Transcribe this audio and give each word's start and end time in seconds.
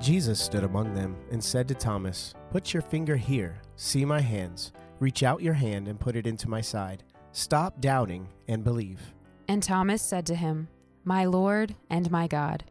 Jesus 0.00 0.40
stood 0.40 0.64
among 0.64 0.94
them 0.94 1.14
and 1.30 1.44
said 1.44 1.68
to 1.68 1.74
Thomas, 1.74 2.34
Put 2.50 2.72
your 2.72 2.80
finger 2.80 3.16
here, 3.16 3.60
see 3.76 4.06
my 4.06 4.20
hands. 4.20 4.72
Reach 4.98 5.22
out 5.22 5.42
your 5.42 5.52
hand 5.52 5.88
and 5.88 6.00
put 6.00 6.16
it 6.16 6.26
into 6.26 6.48
my 6.48 6.62
side. 6.62 7.04
Stop 7.32 7.82
doubting 7.82 8.26
and 8.48 8.64
believe. 8.64 9.12
And 9.46 9.62
Thomas 9.62 10.00
said 10.00 10.24
to 10.26 10.34
him, 10.34 10.68
My 11.04 11.26
Lord 11.26 11.74
and 11.90 12.10
my 12.10 12.26
God. 12.26 12.64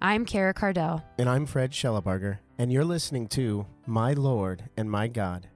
I'm 0.00 0.24
Kara 0.24 0.54
Cardell. 0.54 1.04
And 1.18 1.28
I'm 1.28 1.44
Fred 1.44 1.72
Schellebarger, 1.72 2.38
and 2.56 2.72
you're 2.72 2.84
listening 2.84 3.26
to 3.28 3.66
My 3.86 4.14
Lord 4.14 4.70
and 4.74 4.90
My 4.90 5.06
God 5.06 5.48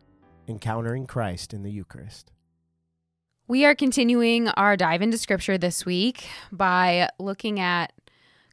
Encountering 0.47 1.07
Christ 1.07 1.55
in 1.55 1.63
the 1.63 1.71
Eucharist. 1.71 2.33
We 3.47 3.65
are 3.65 3.75
continuing 3.75 4.49
our 4.49 4.77
dive 4.77 5.01
into 5.01 5.17
scripture 5.17 5.57
this 5.57 5.87
week 5.87 6.29
by 6.53 7.09
looking 7.19 7.61
at 7.61 7.95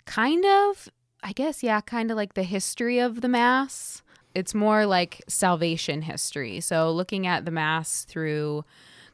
kind 0.05 0.45
of, 0.45 0.89
I 1.25 1.31
guess, 1.31 1.63
yeah, 1.63 1.81
kind 1.81 2.11
of 2.11 2.17
like 2.17 2.35
the 2.35 2.43
history 2.43 2.99
of 2.99 3.21
the 3.21 3.27
Mass. 3.27 4.03
It's 4.35 4.53
more 4.53 4.85
like 4.85 5.23
salvation 5.27 6.03
history. 6.03 6.59
So, 6.59 6.91
looking 6.91 7.25
at 7.25 7.45
the 7.45 7.51
Mass 7.51 8.03
through 8.03 8.63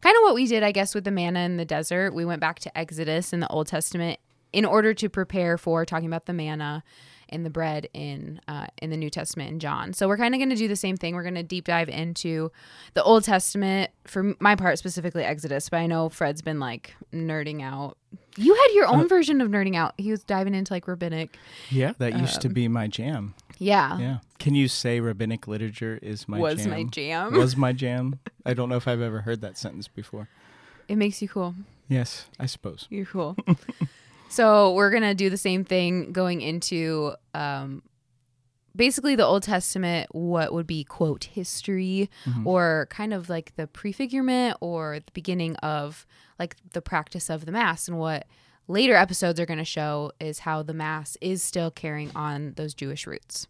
kind 0.02 0.18
of 0.18 0.24
what 0.24 0.36
we 0.36 0.46
did, 0.46 0.62
I 0.62 0.74
guess, 0.74 0.94
with 0.94 1.06
the 1.06 1.12
manna 1.12 1.40
in 1.40 1.56
the 1.56 1.64
desert. 1.64 2.14
We 2.14 2.26
went 2.26 2.42
back 2.42 2.60
to 2.60 2.78
Exodus 2.78 3.32
in 3.32 3.40
the 3.40 3.48
Old 3.48 3.68
Testament 3.68 4.20
in 4.52 4.66
order 4.66 4.94
to 4.94 5.08
prepare 5.08 5.58
for 5.58 5.86
talking 5.86 6.08
about 6.08 6.26
the 6.26 6.34
manna 6.34 6.84
and 7.30 7.46
the 7.46 7.50
bread 7.50 7.88
in 7.94 8.42
uh, 8.48 8.68
in 8.82 8.90
the 8.90 8.98
New 8.98 9.10
Testament 9.10 9.50
in 9.50 9.60
John. 9.60 9.94
So 9.94 10.10
we're 10.10 10.18
kind 10.18 10.36
of 10.36 10.40
going 10.40 10.50
to 10.50 10.56
do 10.58 10.68
the 10.68 10.76
same 10.76 10.98
thing. 10.98 11.16
We're 11.16 11.24
going 11.24 11.36
to 11.36 11.44
deep 11.44 11.66
dive 11.66 11.88
into 11.88 12.52
the 12.94 13.04
Old 13.04 13.24
Testament 13.24 13.92
for 14.06 14.36
my 14.42 14.56
part 14.56 14.78
specifically 14.80 15.24
Exodus, 15.24 15.70
but 15.70 15.78
I 15.78 15.88
know 15.88 16.10
Fred's 16.10 16.42
been 16.42 16.60
like 16.60 16.94
nerding 17.14 17.62
out. 17.62 17.98
You 18.38 18.56
had 18.56 18.68
your 18.74 18.88
own 18.88 19.02
uh, 19.02 19.08
version 19.08 19.42
of 19.42 19.50
nerding 19.50 19.76
out. 19.76 19.94
He 19.98 20.12
was 20.12 20.24
diving 20.24 20.56
into 20.56 20.74
like 20.74 20.88
rabbinic. 20.88 21.38
Yeah, 21.70 21.94
that 21.98 22.18
used 22.18 22.36
um, 22.38 22.42
to 22.42 22.50
be 22.50 22.68
my 22.68 22.88
jam. 22.88 23.34
Yeah. 23.58 24.00
Yeah. 24.00 24.18
Can 24.40 24.56
you 24.56 24.68
say 24.68 25.00
rabbinic 25.00 25.48
literature 25.48 26.00
is 26.02 26.28
my 26.28 26.40
was 26.40 26.64
jam? 26.64 26.70
my 26.70 26.84
jam? 26.84 27.34
Was 27.34 27.56
my 27.56 27.74
jam? 27.74 28.20
I 28.46 28.54
don't 28.54 28.70
know 28.70 28.78
if 28.78 28.88
I've 28.88 29.02
ever 29.02 29.22
heard 29.22 29.42
that 29.42 29.58
sentence 29.58 29.88
before. 29.88 30.30
It 30.88 30.96
makes 30.96 31.22
you 31.22 31.28
cool. 31.28 31.56
Yes, 31.88 32.26
I 32.40 32.46
suppose. 32.46 32.88
You're 32.90 33.06
cool. 33.06 33.36
So 34.32 34.72
we're 34.72 34.92
gonna 34.92 35.14
do 35.14 35.30
the 35.30 35.36
same 35.36 35.66
thing 35.66 36.14
going 36.14 36.40
into 36.40 37.16
um, 37.34 37.84
basically 38.76 39.16
the 39.16 39.26
Old 39.26 39.44
Testament, 39.44 40.14
what 40.14 40.54
would 40.54 40.68
be 40.68 40.84
quote 40.84 41.26
history 41.26 42.10
mm-hmm. 42.26 42.48
or 42.48 42.88
kind 42.90 43.14
of 43.14 43.30
like 43.30 43.56
the 43.56 43.68
prefigurement 43.68 44.56
or 44.62 45.00
the 45.00 45.12
beginning 45.12 45.56
of 45.58 46.06
like 46.40 46.56
the 46.74 46.82
practice 46.82 47.30
of 47.30 47.46
the 47.46 47.52
Mass 47.52 47.88
and 47.88 47.98
what 47.98 48.26
later 48.68 48.96
episodes 48.96 49.40
are 49.40 49.46
going 49.46 49.60
to 49.60 49.66
show 49.66 50.12
is 50.20 50.40
how 50.40 50.64
the 50.64 50.74
Mass 50.74 51.18
is 51.22 51.44
still 51.44 51.72
carrying 51.72 52.12
on 52.16 52.54
those 52.56 52.74
Jewish 52.74 53.06
roots. 53.06 53.48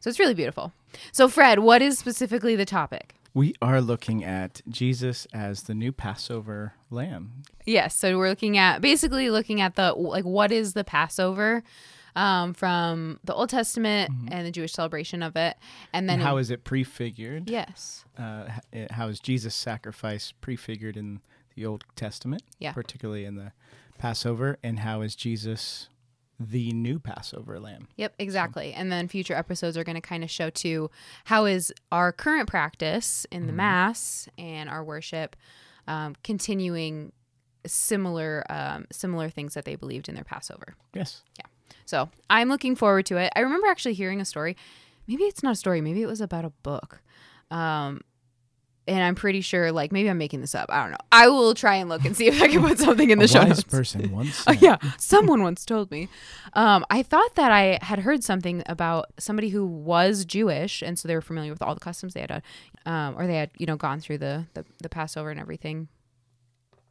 So 0.00 0.10
it's 0.10 0.18
really 0.18 0.34
beautiful. 0.34 0.72
So, 1.12 1.28
Fred, 1.28 1.60
what 1.60 1.80
is 1.80 1.98
specifically 1.98 2.56
the 2.56 2.64
topic? 2.64 3.14
We 3.34 3.54
are 3.62 3.80
looking 3.80 4.24
at 4.24 4.60
Jesus 4.68 5.26
as 5.32 5.62
the 5.62 5.74
new 5.74 5.92
Passover 5.92 6.74
lamb. 6.90 7.44
Yes, 7.64 7.96
so 7.96 8.18
we're 8.18 8.28
looking 8.28 8.58
at 8.58 8.82
basically 8.82 9.30
looking 9.30 9.60
at 9.60 9.74
the 9.74 9.92
like 9.92 10.24
what 10.24 10.52
is 10.52 10.74
the 10.74 10.84
Passover 10.84 11.62
um, 12.16 12.54
from 12.54 13.20
the 13.24 13.34
Old 13.34 13.48
Testament 13.48 14.12
mm-hmm. 14.12 14.28
and 14.32 14.46
the 14.46 14.50
Jewish 14.50 14.72
celebration 14.72 15.22
of 15.22 15.36
it, 15.36 15.56
and 15.92 16.08
then 16.08 16.14
and 16.14 16.22
how 16.22 16.36
in, 16.36 16.42
is 16.42 16.50
it 16.50 16.64
prefigured? 16.64 17.48
Yes. 17.48 18.04
Uh, 18.18 18.48
how 18.90 19.08
is 19.08 19.20
Jesus' 19.20 19.54
sacrifice 19.54 20.32
prefigured 20.40 20.96
in 20.96 21.20
the 21.54 21.66
Old 21.66 21.84
Testament? 21.96 22.42
Yeah. 22.58 22.72
Particularly 22.72 23.24
in 23.24 23.36
the 23.36 23.52
Passover, 23.98 24.58
and 24.62 24.80
how 24.80 25.02
is 25.02 25.14
Jesus 25.14 25.88
the 26.50 26.72
new 26.72 26.98
Passover 26.98 27.60
lamb. 27.60 27.88
Yep, 27.96 28.14
exactly. 28.18 28.72
So. 28.72 28.78
And 28.78 28.90
then 28.90 29.08
future 29.08 29.34
episodes 29.34 29.76
are 29.76 29.84
going 29.84 29.94
to 29.94 30.00
kind 30.00 30.24
of 30.24 30.30
show 30.30 30.50
too 30.50 30.90
how 31.24 31.44
is 31.44 31.72
our 31.90 32.12
current 32.12 32.48
practice 32.48 33.26
in 33.30 33.42
the 33.42 33.48
mm-hmm. 33.48 33.58
Mass 33.58 34.28
and 34.36 34.68
our 34.68 34.82
worship 34.82 35.36
um, 35.86 36.16
continuing 36.22 37.12
similar 37.66 38.44
um, 38.50 38.86
similar 38.90 39.28
things 39.30 39.54
that 39.54 39.64
they 39.64 39.76
believed 39.76 40.08
in 40.08 40.14
their 40.14 40.24
Passover. 40.24 40.74
Yes. 40.94 41.22
Yeah. 41.38 41.46
So 41.84 42.10
I'm 42.30 42.48
looking 42.48 42.76
forward 42.76 43.06
to 43.06 43.16
it. 43.16 43.32
I 43.36 43.40
remember 43.40 43.66
actually 43.68 43.94
hearing 43.94 44.20
a 44.20 44.24
story. 44.24 44.56
Maybe 45.06 45.24
it's 45.24 45.42
not 45.42 45.52
a 45.52 45.56
story. 45.56 45.80
Maybe 45.80 46.02
it 46.02 46.06
was 46.06 46.20
about 46.20 46.44
a 46.44 46.50
book. 46.62 47.02
Um, 47.50 48.00
and 48.88 49.00
I'm 49.02 49.14
pretty 49.14 49.42
sure, 49.42 49.70
like 49.70 49.92
maybe 49.92 50.10
I'm 50.10 50.18
making 50.18 50.40
this 50.40 50.54
up. 50.56 50.66
I 50.68 50.82
don't 50.82 50.90
know. 50.90 50.96
I 51.12 51.28
will 51.28 51.54
try 51.54 51.76
and 51.76 51.88
look 51.88 52.04
and 52.04 52.16
see 52.16 52.26
if 52.26 52.42
I 52.42 52.48
can 52.48 52.62
put 52.62 52.78
something 52.80 53.10
in 53.10 53.18
the 53.20 53.26
a 53.26 53.28
show 53.28 53.44
notes. 53.44 53.62
person 53.62 54.10
once. 54.12 54.42
oh, 54.46 54.52
yeah, 54.52 54.76
someone 54.98 55.42
once 55.42 55.64
told 55.64 55.90
me. 55.92 56.08
Um, 56.54 56.84
I 56.90 57.04
thought 57.04 57.36
that 57.36 57.52
I 57.52 57.78
had 57.80 58.00
heard 58.00 58.24
something 58.24 58.62
about 58.66 59.06
somebody 59.18 59.50
who 59.50 59.64
was 59.64 60.24
Jewish, 60.24 60.82
and 60.82 60.98
so 60.98 61.06
they 61.06 61.14
were 61.14 61.20
familiar 61.20 61.52
with 61.52 61.62
all 61.62 61.74
the 61.74 61.80
customs 61.80 62.14
they 62.14 62.22
had 62.22 62.30
done, 62.30 62.42
um, 62.84 63.14
or 63.16 63.26
they 63.28 63.36
had 63.36 63.50
you 63.56 63.66
know 63.66 63.76
gone 63.76 64.00
through 64.00 64.18
the, 64.18 64.46
the 64.54 64.64
the 64.82 64.88
Passover 64.88 65.30
and 65.30 65.38
everything, 65.38 65.86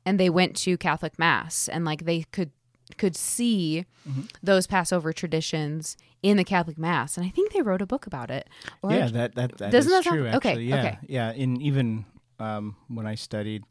and 0.06 0.18
they 0.18 0.30
went 0.30 0.56
to 0.58 0.78
Catholic 0.78 1.20
mass, 1.20 1.68
and 1.68 1.84
like 1.84 2.06
they 2.06 2.24
could 2.32 2.52
could 2.98 3.16
see 3.16 3.86
mm-hmm. 4.08 4.22
those 4.42 4.68
Passover 4.68 5.14
traditions 5.14 5.98
in 6.22 6.38
the 6.38 6.44
Catholic 6.44 6.78
Mass, 6.78 7.18
and 7.18 7.26
I 7.26 7.30
think 7.30 7.52
they 7.52 7.62
wrote 7.62 7.82
a 7.82 7.86
book 7.86 8.06
about 8.06 8.30
it. 8.30 8.48
Or 8.82 8.92
yeah, 8.92 9.08
that 9.08 9.36
that, 9.36 9.58
that 9.58 9.72
doesn't 9.72 9.92
that 9.92 10.04
true. 10.04 10.24
Sound, 10.24 10.36
actually, 10.36 10.52
okay, 10.52 10.62
yeah, 10.62 10.80
okay. 10.80 10.98
yeah. 11.08 11.30
And 11.32 11.62
even 11.62 12.06
um, 12.40 12.76
when 12.88 13.08
I 13.08 13.16
studied, 13.16 13.64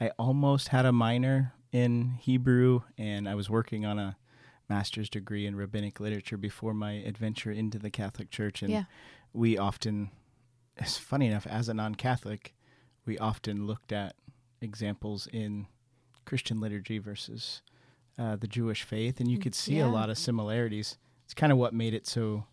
I 0.00 0.10
almost 0.18 0.68
had 0.68 0.84
a 0.84 0.92
minor 0.92 1.54
in 1.72 2.18
Hebrew, 2.20 2.82
and 2.98 3.28
I 3.28 3.34
was 3.34 3.48
working 3.50 3.84
on 3.84 3.98
a 3.98 4.16
master's 4.68 5.10
degree 5.10 5.46
in 5.46 5.56
rabbinic 5.56 6.00
literature 6.00 6.36
before 6.36 6.74
my 6.74 6.92
adventure 6.92 7.50
into 7.50 7.78
the 7.78 7.90
Catholic 7.90 8.30
Church, 8.30 8.62
and 8.62 8.70
yeah. 8.70 8.84
we 9.32 9.58
often, 9.58 10.10
it's 10.76 10.96
funny 10.96 11.26
enough, 11.26 11.46
as 11.46 11.68
a 11.68 11.74
non-Catholic, 11.74 12.54
we 13.06 13.18
often 13.18 13.66
looked 13.66 13.92
at 13.92 14.14
examples 14.60 15.26
in 15.32 15.66
Christian 16.24 16.60
liturgy 16.60 16.98
versus 16.98 17.60
uh, 18.18 18.36
the 18.36 18.46
Jewish 18.46 18.82
faith, 18.82 19.20
and 19.20 19.30
you 19.30 19.38
could 19.38 19.54
see 19.54 19.76
yeah. 19.76 19.86
a 19.86 19.88
lot 19.88 20.10
of 20.10 20.18
similarities. 20.18 20.98
It's 21.24 21.34
kind 21.34 21.52
of 21.52 21.58
what 21.58 21.74
made 21.74 21.94
it 21.94 22.06
so 22.06 22.46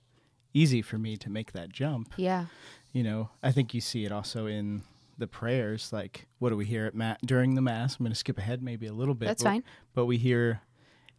easy 0.53 0.81
for 0.81 0.97
me 0.97 1.17
to 1.17 1.29
make 1.29 1.51
that 1.53 1.69
jump. 1.69 2.13
Yeah. 2.17 2.45
You 2.91 3.03
know, 3.03 3.29
I 3.41 3.51
think 3.51 3.73
you 3.73 3.81
see 3.81 4.05
it 4.05 4.11
also 4.11 4.47
in 4.47 4.83
the 5.17 5.27
prayers. 5.27 5.93
Like, 5.93 6.27
what 6.39 6.49
do 6.49 6.57
we 6.57 6.65
hear 6.65 6.85
at 6.85 6.95
ma- 6.95 7.15
during 7.25 7.55
the 7.55 7.61
mass? 7.61 7.97
I'm 7.97 8.03
going 8.03 8.11
to 8.11 8.17
skip 8.17 8.37
ahead 8.37 8.61
maybe 8.61 8.87
a 8.87 8.93
little 8.93 9.13
bit. 9.13 9.27
That's 9.27 9.43
but, 9.43 9.49
fine. 9.49 9.63
But 9.93 10.05
we 10.05 10.17
hear 10.17 10.61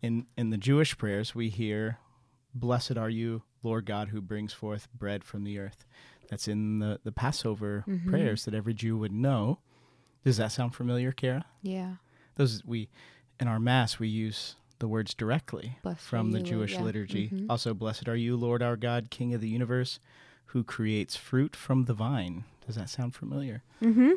in 0.03 0.27
in 0.37 0.51
the 0.51 0.59
Jewish 0.59 0.99
prayers, 0.99 1.35
we 1.35 1.49
hear, 1.49 1.99
"Blessed 2.55 2.99
are 2.99 3.09
you, 3.09 3.43
Lord 3.63 3.87
God, 3.87 4.09
who 4.09 4.21
brings 4.21 4.53
forth 4.53 4.89
bread 4.93 5.25
from 5.25 5.45
the 5.45 5.59
earth." 5.59 5.87
That's 6.29 6.49
in 6.49 6.79
the 6.79 7.01
the 7.05 7.13
Passover 7.13 7.85
mm-hmm. 7.89 8.11
prayers 8.11 8.45
that 8.45 8.55
every 8.55 8.75
Jew 8.75 8.99
would 8.99 9.13
know. 9.13 9.61
Does 10.25 10.37
that 10.37 10.53
sound 10.53 10.75
familiar, 10.75 11.13
Kara? 11.13 11.47
Yeah. 11.63 11.95
Those 12.37 12.63
we 12.65 12.89
in 13.43 13.49
our 13.49 13.61
mass 13.61 13.99
we 13.99 14.09
use 14.09 14.55
the 14.79 14.89
words 14.89 15.13
directly 15.13 15.77
Blessed 15.83 16.01
from 16.01 16.33
the 16.33 16.41
Jewish 16.41 16.73
yeah. 16.73 16.83
liturgy. 16.83 17.27
Mm-hmm. 17.27 17.51
Also, 17.51 17.75
blessed 17.75 18.09
are 18.09 18.17
you, 18.17 18.37
Lord 18.37 18.63
our 18.63 18.77
God, 18.77 19.11
King 19.11 19.35
of 19.35 19.41
the 19.41 19.49
universe, 19.49 19.99
who 20.47 20.65
creates 20.65 21.17
fruit 21.17 21.55
from 21.55 21.85
the 21.85 21.95
vine. 21.95 22.45
Does 22.67 22.77
that 22.77 22.89
sound 22.89 23.15
familiar? 23.15 23.63
Mm-hmm. 23.83 24.13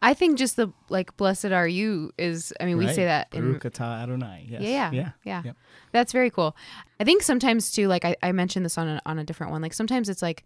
I 0.00 0.14
think 0.14 0.38
just 0.38 0.56
the 0.56 0.72
like 0.88 1.16
"Blessed 1.16 1.46
are 1.46 1.68
you" 1.68 2.12
is. 2.18 2.52
I 2.60 2.64
mean, 2.64 2.78
right. 2.78 2.88
we 2.88 2.94
say 2.94 3.04
that. 3.04 3.28
in, 3.32 3.54
Adonai. 4.02 4.46
Yes. 4.48 4.62
Yeah, 4.62 4.68
yeah, 4.68 4.90
yeah, 4.92 5.10
yeah. 5.24 5.42
Yep. 5.44 5.56
That's 5.92 6.12
very 6.12 6.30
cool. 6.30 6.56
I 7.00 7.04
think 7.04 7.22
sometimes 7.22 7.70
too, 7.70 7.86
like 7.86 8.04
I, 8.04 8.16
I 8.22 8.32
mentioned 8.32 8.64
this 8.64 8.78
on 8.78 8.88
a, 8.88 9.02
on 9.06 9.18
a 9.18 9.24
different 9.24 9.52
one. 9.52 9.62
Like 9.62 9.74
sometimes 9.74 10.08
it's 10.08 10.22
like 10.22 10.44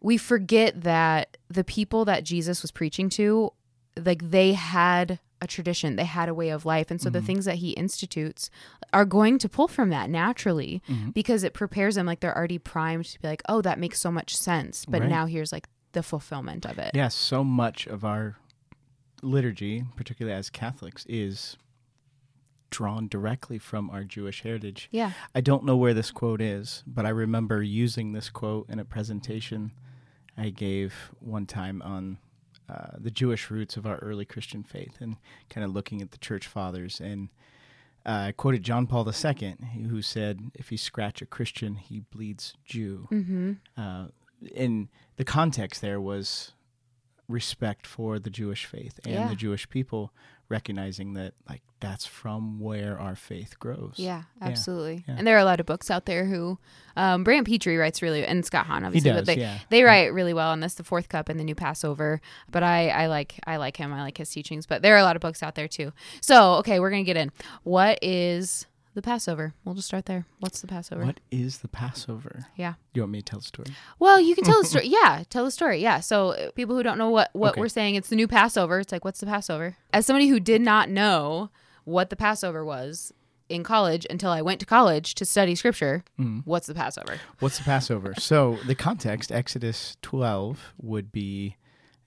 we 0.00 0.16
forget 0.16 0.82
that 0.82 1.36
the 1.48 1.64
people 1.64 2.04
that 2.04 2.24
Jesus 2.24 2.62
was 2.62 2.70
preaching 2.70 3.08
to, 3.10 3.52
like 3.96 4.30
they 4.30 4.52
had 4.52 5.18
a 5.40 5.46
tradition, 5.46 5.96
they 5.96 6.04
had 6.04 6.28
a 6.28 6.34
way 6.34 6.48
of 6.50 6.64
life. 6.64 6.90
And 6.90 7.00
so 7.00 7.08
mm-hmm. 7.08 7.14
the 7.14 7.22
things 7.22 7.44
that 7.44 7.56
he 7.56 7.70
institutes 7.70 8.50
are 8.92 9.04
going 9.04 9.38
to 9.38 9.48
pull 9.48 9.68
from 9.68 9.90
that 9.90 10.10
naturally 10.10 10.82
mm-hmm. 10.88 11.10
because 11.10 11.44
it 11.44 11.54
prepares 11.54 11.94
them 11.94 12.06
like 12.06 12.20
they're 12.20 12.36
already 12.36 12.58
primed 12.58 13.06
to 13.06 13.20
be 13.20 13.28
like, 13.28 13.42
oh, 13.48 13.62
that 13.62 13.78
makes 13.78 14.00
so 14.00 14.10
much 14.10 14.36
sense. 14.36 14.84
But 14.84 15.02
right. 15.02 15.10
now 15.10 15.26
here's 15.26 15.52
like 15.52 15.68
the 15.92 16.02
fulfillment 16.02 16.66
of 16.66 16.78
it. 16.78 16.92
Yeah, 16.94 17.08
so 17.08 17.44
much 17.44 17.86
of 17.86 18.04
our 18.04 18.36
liturgy, 19.22 19.84
particularly 19.96 20.36
as 20.36 20.50
Catholics, 20.50 21.04
is 21.08 21.56
drawn 22.70 23.08
directly 23.08 23.58
from 23.58 23.90
our 23.90 24.04
Jewish 24.04 24.42
heritage. 24.42 24.88
Yeah. 24.90 25.12
I 25.34 25.40
don't 25.40 25.64
know 25.64 25.76
where 25.76 25.94
this 25.94 26.10
quote 26.10 26.40
is, 26.40 26.82
but 26.86 27.06
I 27.06 27.10
remember 27.10 27.62
using 27.62 28.12
this 28.12 28.28
quote 28.28 28.68
in 28.68 28.78
a 28.78 28.84
presentation 28.84 29.72
I 30.36 30.50
gave 30.50 31.10
one 31.18 31.46
time 31.46 31.82
on 31.82 32.18
uh, 32.68 32.96
the 32.98 33.10
Jewish 33.10 33.50
roots 33.50 33.76
of 33.76 33.86
our 33.86 33.96
early 33.96 34.24
Christian 34.24 34.62
faith 34.62 34.96
and 35.00 35.16
kind 35.48 35.64
of 35.64 35.72
looking 35.72 36.02
at 36.02 36.10
the 36.10 36.18
church 36.18 36.46
fathers. 36.46 37.00
And 37.00 37.28
uh, 38.04 38.26
I 38.28 38.32
quoted 38.32 38.62
John 38.62 38.86
Paul 38.86 39.08
II, 39.08 39.56
who 39.88 40.02
said, 40.02 40.50
If 40.54 40.70
you 40.70 40.78
scratch 40.78 41.22
a 41.22 41.26
Christian, 41.26 41.76
he 41.76 42.00
bleeds 42.00 42.54
Jew. 42.64 43.08
Mm-hmm. 43.10 43.52
Uh, 43.76 44.06
and 44.54 44.88
the 45.16 45.24
context 45.24 45.80
there 45.80 46.00
was 46.00 46.52
respect 47.28 47.86
for 47.86 48.18
the 48.18 48.30
Jewish 48.30 48.64
faith 48.64 48.98
and 49.04 49.14
yeah. 49.14 49.28
the 49.28 49.34
Jewish 49.34 49.68
people 49.68 50.12
recognizing 50.48 51.12
that 51.14 51.34
like 51.48 51.62
that's 51.80 52.06
from 52.06 52.58
where 52.58 52.98
our 52.98 53.14
faith 53.14 53.58
grows. 53.58 53.94
Yeah, 53.96 54.22
absolutely. 54.40 55.04
yeah. 55.06 55.14
And 55.18 55.26
there 55.26 55.36
are 55.36 55.40
a 55.40 55.44
lot 55.44 55.60
of 55.60 55.66
books 55.66 55.90
out 55.90 56.06
there 56.06 56.24
who, 56.24 56.58
um, 56.96 57.22
Brant 57.22 57.46
Pitre 57.46 57.76
writes 57.76 58.02
really, 58.02 58.24
and 58.24 58.44
Scott 58.44 58.66
Hahn 58.66 58.82
He 58.82 58.86
obviously, 58.86 59.10
does, 59.10 59.20
but 59.20 59.26
they 59.26 59.40
yeah. 59.40 59.58
they 59.68 59.82
write 59.82 60.12
really 60.12 60.34
well 60.34 60.50
on 60.50 60.60
this, 60.60 60.74
the 60.74 60.84
Fourth 60.84 61.08
Cup 61.08 61.28
and 61.28 61.38
the 61.38 61.44
New 61.44 61.54
Passover. 61.54 62.20
But 62.50 62.62
I 62.62 62.88
I 62.88 63.06
like 63.06 63.38
I 63.46 63.56
like 63.56 63.76
him. 63.76 63.92
I 63.92 64.02
like 64.02 64.18
his 64.18 64.30
teachings. 64.30 64.66
But 64.66 64.82
there 64.82 64.94
are 64.94 64.98
a 64.98 65.04
lot 65.04 65.16
of 65.16 65.22
books 65.22 65.42
out 65.42 65.54
there 65.54 65.68
too. 65.68 65.92
So 66.20 66.54
okay, 66.54 66.80
we're 66.80 66.90
gonna 66.90 67.04
get 67.04 67.16
in. 67.16 67.30
What 67.62 67.98
is 68.02 68.66
the 68.98 69.02
Passover? 69.02 69.54
We'll 69.64 69.74
just 69.76 69.86
start 69.88 70.06
there. 70.06 70.26
What's 70.40 70.60
the 70.60 70.66
Passover? 70.66 71.04
What 71.06 71.20
is 71.30 71.58
the 71.58 71.68
Passover? 71.68 72.46
Yeah. 72.56 72.74
You 72.92 73.02
want 73.02 73.12
me 73.12 73.20
to 73.22 73.24
tell 73.24 73.38
the 73.38 73.44
story? 73.46 73.68
Well, 73.98 74.20
you 74.20 74.34
can 74.34 74.44
tell 74.44 74.60
the 74.60 74.68
story. 74.68 74.86
Yeah, 74.88 75.22
tell 75.30 75.44
the 75.44 75.50
story. 75.50 75.78
Yeah. 75.80 76.00
So 76.00 76.30
uh, 76.30 76.50
people 76.52 76.74
who 76.76 76.82
don't 76.82 76.98
know 76.98 77.10
what 77.10 77.30
what 77.32 77.52
Okay. 77.52 77.60
we're 77.60 77.68
saying, 77.68 77.94
it's 77.94 78.08
the 78.08 78.16
new 78.16 78.28
Passover. 78.28 78.80
It's 78.80 78.92
like, 78.92 79.04
what's 79.04 79.20
the 79.20 79.26
Passover? 79.26 79.76
As 79.92 80.04
somebody 80.06 80.28
who 80.28 80.40
did 80.40 80.60
not 80.60 80.90
know 80.90 81.50
what 81.84 82.10
the 82.10 82.16
Passover 82.16 82.64
was 82.64 83.12
in 83.48 83.62
college 83.64 84.06
until 84.10 84.30
I 84.30 84.42
went 84.42 84.60
to 84.60 84.66
college 84.66 85.14
to 85.14 85.24
study 85.24 85.54
Scripture, 85.54 86.04
Mm. 86.18 86.42
what's 86.44 86.66
the 86.66 86.74
Passover? 86.74 87.18
What's 87.38 87.56
the 87.58 87.64
Passover? 87.64 88.12
so 88.18 88.58
the 88.66 88.74
context, 88.74 89.32
Exodus 89.32 89.96
12, 90.02 90.74
would 90.82 91.10
be 91.12 91.56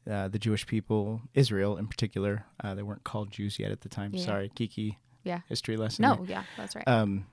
uh, 0.10 0.28
the 0.28 0.38
Jewish 0.40 0.68
people, 0.68 1.22
Israel 1.34 1.78
in 1.78 1.88
particular. 1.88 2.46
Uh, 2.64 2.76
they 2.76 2.84
weren't 2.84 3.04
called 3.04 3.32
Jews 3.32 3.58
yet 3.60 3.72
at 3.72 3.82
the 3.82 3.90
time. 3.90 4.18
Sorry, 4.18 4.52
Kiki. 4.54 4.98
Yeah. 5.24 5.42
History 5.50 5.78
lesson. 5.78 6.04
No, 6.04 6.16
there. 6.16 6.26
yeah, 6.26 6.44
that's 6.58 6.76
right. 6.76 6.88
Um, 6.88 7.28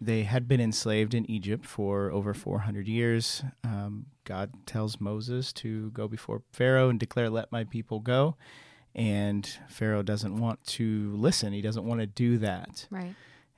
they 0.00 0.24
had 0.24 0.46
been 0.46 0.60
enslaved 0.60 1.14
in 1.14 1.28
Egypt 1.30 1.64
for 1.64 2.10
over 2.10 2.34
400 2.34 2.86
years. 2.86 3.42
Um, 3.64 4.06
God 4.24 4.52
tells 4.66 5.00
Moses 5.00 5.52
to 5.54 5.90
go 5.90 6.06
before 6.08 6.42
Pharaoh 6.52 6.88
and 6.90 7.00
declare, 7.00 7.30
Let 7.30 7.50
my 7.50 7.64
people 7.64 8.00
go. 8.00 8.36
And 8.94 9.46
Pharaoh 9.68 10.02
doesn't 10.02 10.36
want 10.38 10.64
to 10.68 11.14
listen. 11.16 11.52
He 11.52 11.60
doesn't 11.62 11.84
want 11.84 12.00
to 12.00 12.06
do 12.06 12.38
that. 12.38 12.86
right. 12.90 13.14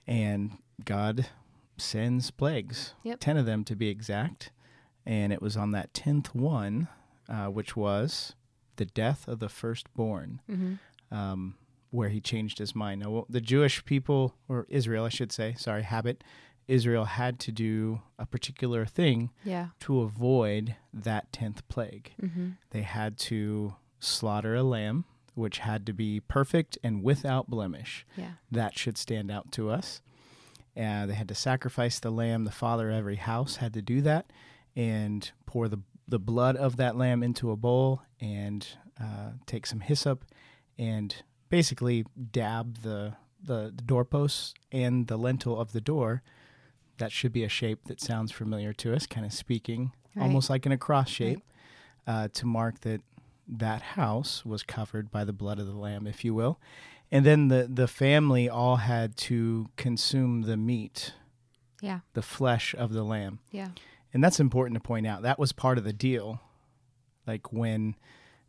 And 0.06 0.58
God 0.84 1.26
sends 1.76 2.30
plagues, 2.30 2.94
Yep. 3.04 3.18
10 3.20 3.36
of 3.36 3.46
them 3.46 3.62
to 3.64 3.76
be 3.76 3.88
exact. 3.88 4.50
And 5.06 5.32
it 5.32 5.40
was 5.42 5.56
on 5.56 5.70
that 5.72 5.92
10th 5.92 6.34
one, 6.34 6.88
uh, 7.28 7.46
which 7.46 7.76
was 7.76 8.34
the 8.76 8.84
death 8.86 9.26
of 9.28 9.38
the 9.40 9.48
firstborn 9.48 10.40
hmm 10.48 10.74
um, 11.10 11.54
where 11.90 12.08
he 12.08 12.20
changed 12.20 12.58
his 12.58 12.74
mind. 12.74 13.00
Now, 13.02 13.24
the 13.28 13.40
Jewish 13.40 13.84
people, 13.84 14.34
or 14.48 14.66
Israel, 14.68 15.04
I 15.04 15.08
should 15.08 15.32
say, 15.32 15.54
sorry, 15.58 15.82
habit, 15.82 16.22
Israel 16.66 17.06
had 17.06 17.38
to 17.40 17.52
do 17.52 18.02
a 18.18 18.26
particular 18.26 18.84
thing 18.84 19.30
Yeah. 19.44 19.68
to 19.80 20.00
avoid 20.00 20.76
that 20.92 21.32
10th 21.32 21.62
plague. 21.68 22.12
hmm 22.20 22.50
They 22.70 22.82
had 22.82 23.16
to 23.30 23.74
slaughter 24.00 24.54
a 24.54 24.62
lamb, 24.62 25.04
which 25.34 25.58
had 25.58 25.86
to 25.86 25.92
be 25.94 26.20
perfect 26.20 26.76
and 26.82 27.02
without 27.02 27.48
blemish. 27.48 28.04
Yeah. 28.16 28.32
That 28.50 28.76
should 28.76 28.98
stand 28.98 29.30
out 29.30 29.50
to 29.52 29.70
us. 29.70 30.02
Uh, 30.76 31.06
they 31.06 31.14
had 31.14 31.28
to 31.28 31.34
sacrifice 31.34 31.98
the 31.98 32.10
lamb. 32.10 32.44
The 32.44 32.50
father 32.52 32.90
of 32.90 32.96
every 32.96 33.16
house 33.16 33.56
had 33.56 33.72
to 33.74 33.82
do 33.82 34.00
that 34.02 34.30
and 34.76 35.30
pour 35.46 35.68
the, 35.68 35.80
the 36.06 36.18
blood 36.20 36.54
of 36.56 36.76
that 36.76 36.96
lamb 36.96 37.22
into 37.22 37.50
a 37.50 37.56
bowl 37.56 38.02
and 38.20 38.66
uh, 39.00 39.30
take 39.46 39.66
some 39.66 39.80
hyssop 39.80 40.24
and 40.78 41.22
basically 41.48 42.04
dab 42.32 42.82
the, 42.82 43.14
the, 43.42 43.72
the 43.74 43.82
doorposts 43.82 44.54
and 44.72 45.06
the 45.06 45.16
lintel 45.16 45.58
of 45.60 45.72
the 45.72 45.80
door. 45.80 46.22
That 46.98 47.12
should 47.12 47.32
be 47.32 47.44
a 47.44 47.48
shape 47.48 47.84
that 47.84 48.00
sounds 48.00 48.32
familiar 48.32 48.72
to 48.74 48.94
us, 48.94 49.06
kind 49.06 49.24
of 49.26 49.32
speaking 49.32 49.92
Right. 50.16 50.24
almost 50.24 50.50
like 50.50 50.66
in 50.66 50.72
a 50.72 50.78
cross 50.78 51.08
shape 51.08 51.42
uh, 52.06 52.28
to 52.32 52.46
mark 52.46 52.80
that 52.80 53.02
that 53.46 53.82
house 53.82 54.44
was 54.44 54.62
covered 54.64 55.10
by 55.12 55.24
the 55.24 55.32
blood 55.32 55.58
of 55.60 55.66
the 55.66 55.74
lamb, 55.76 56.06
if 56.08 56.24
you 56.24 56.34
will. 56.34 56.58
And 57.12 57.24
then 57.24 57.48
the, 57.48 57.68
the 57.72 57.86
family 57.86 58.48
all 58.48 58.76
had 58.76 59.16
to 59.18 59.68
consume 59.76 60.42
the 60.42 60.56
meat, 60.56 61.12
Yeah. 61.80 62.00
the 62.14 62.22
flesh 62.22 62.74
of 62.76 62.92
the 62.92 63.04
lamb. 63.04 63.38
Yeah. 63.52 63.68
And 64.12 64.24
that's 64.24 64.40
important 64.40 64.74
to 64.74 64.80
point 64.86 65.06
out. 65.06 65.22
That 65.22 65.38
was 65.38 65.52
part 65.52 65.78
of 65.78 65.84
the 65.84 65.92
deal. 65.92 66.40
Like 67.26 67.52
when 67.52 67.94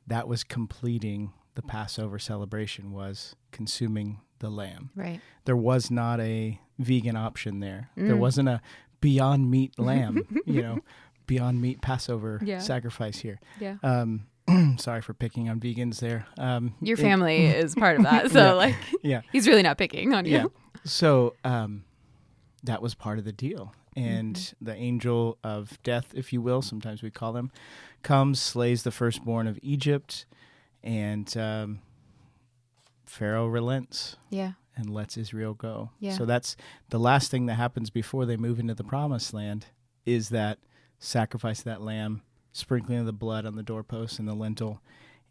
that 0.07 0.27
was 0.27 0.43
completing 0.43 1.33
the 1.59 1.67
Passover 1.67 2.19
celebration 2.19 2.93
was 2.93 3.35
consuming 3.51 4.21
the 4.39 4.49
lamb. 4.49 4.91
Right. 4.95 5.19
There 5.43 5.57
was 5.57 5.91
not 5.91 6.21
a 6.21 6.57
vegan 6.77 7.17
option 7.17 7.59
there. 7.59 7.89
There 7.97 8.15
Mm. 8.15 8.19
wasn't 8.19 8.47
a 8.47 8.61
beyond 9.01 9.51
meat 9.51 9.77
lamb, 9.79 10.23
you 10.45 10.61
know, 10.61 10.79
beyond 11.27 11.61
meat 11.61 11.81
Passover 11.81 12.39
Yeah. 12.41 12.59
sacrifice 12.59 13.19
here. 13.19 13.41
Yeah. 13.59 13.75
Um, 13.83 14.27
sorry 14.77 15.01
for 15.01 15.13
picking 15.13 15.49
on 15.49 15.59
vegans 15.59 15.99
there. 15.99 16.27
Um, 16.37 16.75
Your 16.81 16.95
family 16.95 17.45
is 17.63 17.75
part 17.75 17.97
of 17.97 18.03
that. 18.03 18.31
So 18.31 18.39
Yeah. 18.39 18.53
like 18.53 18.75
Yeah. 19.03 19.21
he's 19.33 19.45
really 19.45 19.63
not 19.63 19.77
picking 19.77 20.13
on 20.13 20.23
you. 20.25 20.31
Yeah. 20.37 20.45
So 20.85 21.35
um, 21.43 21.83
that 22.63 22.81
was 22.81 22.95
part 22.95 23.19
of 23.19 23.25
the 23.25 23.33
deal. 23.33 23.73
And 23.97 24.35
Mm-hmm. 24.37 24.65
the 24.65 24.75
angel 24.75 25.37
of 25.43 25.77
death, 25.83 26.13
if 26.13 26.31
you 26.31 26.41
will, 26.41 26.61
sometimes 26.61 27.03
we 27.03 27.11
call 27.11 27.33
them, 27.33 27.51
comes, 28.01 28.39
slays 28.39 28.83
the 28.83 28.91
firstborn 28.91 29.45
of 29.47 29.59
Egypt, 29.61 30.25
and 30.83 31.35
um, 31.37 31.79
Pharaoh 33.05 33.47
relents 33.47 34.15
Yeah. 34.29 34.53
and 34.75 34.89
lets 34.89 35.17
Israel 35.17 35.53
go. 35.53 35.91
Yeah. 35.99 36.13
So 36.13 36.25
that's 36.25 36.55
the 36.89 36.99
last 36.99 37.31
thing 37.31 37.45
that 37.47 37.55
happens 37.55 37.89
before 37.89 38.25
they 38.25 38.37
move 38.37 38.59
into 38.59 38.75
the 38.75 38.83
promised 38.83 39.33
land 39.33 39.67
is 40.05 40.29
that 40.29 40.59
sacrifice 40.99 41.59
of 41.59 41.65
that 41.65 41.81
lamb, 41.81 42.21
sprinkling 42.51 42.99
of 42.99 43.05
the 43.05 43.13
blood 43.13 43.45
on 43.45 43.55
the 43.55 43.63
doorpost 43.63 44.19
and 44.19 44.27
the 44.27 44.33
lintel, 44.33 44.81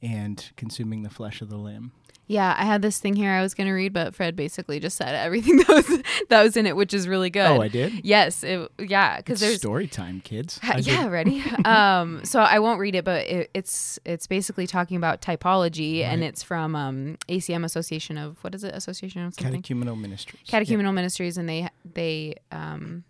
and 0.03 0.51
consuming 0.57 1.03
the 1.03 1.11
flesh 1.11 1.41
of 1.41 1.49
the 1.49 1.57
lamb. 1.59 1.93
Yeah, 2.31 2.55
I 2.59 2.67
had 2.67 2.83
this 2.83 3.01
thing 3.01 3.17
here 3.17 3.33
I 3.33 3.41
was 3.41 3.55
going 3.55 3.69
to 3.69 3.73
read, 3.73 3.95
but 3.95 4.15
Fred 4.15 4.37
basically 4.37 4.81
just 4.81 4.99
said 4.99 5.15
everything 5.15 5.57
that 5.67 5.69
was 5.69 6.03
that 6.29 6.43
was 6.43 6.59
in 6.59 6.67
it, 6.67 6.77
which 6.77 6.93
is 6.93 7.09
really 7.09 7.31
good. 7.31 7.47
Oh, 7.47 7.63
I 7.63 7.69
did. 7.69 8.05
yes, 8.05 8.45
it, 8.45 8.71
yeah, 8.79 9.17
because 9.17 9.41
there's 9.41 9.57
story 9.57 9.87
time, 9.87 10.21
kids. 10.21 10.59
Ha- 10.59 10.75
I 10.75 10.77
did- 10.77 10.87
yeah, 10.89 11.09
ready. 11.09 11.43
um, 11.65 12.23
so 12.25 12.41
I 12.41 12.59
won't 12.59 12.81
read 12.81 12.95
it, 12.95 13.05
but 13.07 13.27
it, 13.27 13.51
it's 13.55 13.99
it's 14.05 14.27
basically 14.27 14.67
talking 14.67 14.99
about 14.99 15.23
typology, 15.23 16.03
and 16.03 16.23
it's 16.23 16.43
from 16.43 16.77
um, 16.77 17.17
ACM 17.31 17.65
Association 17.65 18.19
of 18.19 18.37
what 18.45 18.55
is 18.55 18.63
it? 18.63 18.75
Association 18.75 19.25
of 19.25 19.33
something. 19.35 19.63
Catechumenal 19.63 19.99
ministries. 19.99 20.43
Catechumenal 20.47 20.93
Ministries, 20.93 21.39
and 21.39 21.49
they 21.49 21.71
they 21.95 22.35
um, 22.53 23.05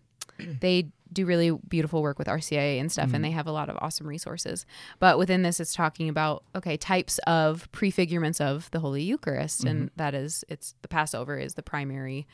they 0.61 0.89
do 1.13 1.25
really 1.25 1.51
beautiful 1.69 2.03
work 2.03 2.19
with 2.19 2.29
RCIA 2.29 2.79
and 2.79 2.93
stuff, 2.93 3.09
Mhm. 3.11 3.15
and 3.15 3.25
they 3.25 3.31
have 3.31 3.47
a 3.47 3.53
lot 3.53 3.71
of 3.71 3.79
awesome 3.81 4.07
resources. 4.07 4.67
But 4.99 5.19
within 5.19 5.43
this, 5.43 5.59
it's 5.59 5.73
talking 5.73 6.09
about 6.09 6.45
okay 6.55 6.77
types 6.77 7.19
of 7.27 7.71
prefigurements 7.73 8.41
of 8.41 8.71
the 8.73 8.81
Holy 8.81 9.03
Eucharist, 9.03 9.65
and 9.65 9.91
that 9.97 10.15
is 10.15 10.45
it's 10.49 10.75
the 10.83 10.89
Passover 10.89 11.39
is 11.39 11.55
the 11.55 11.63
primary 11.63 12.27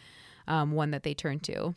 um, 0.48 0.72
one 0.72 0.90
that 0.90 1.04
they 1.04 1.14
turn 1.14 1.38
to, 1.40 1.74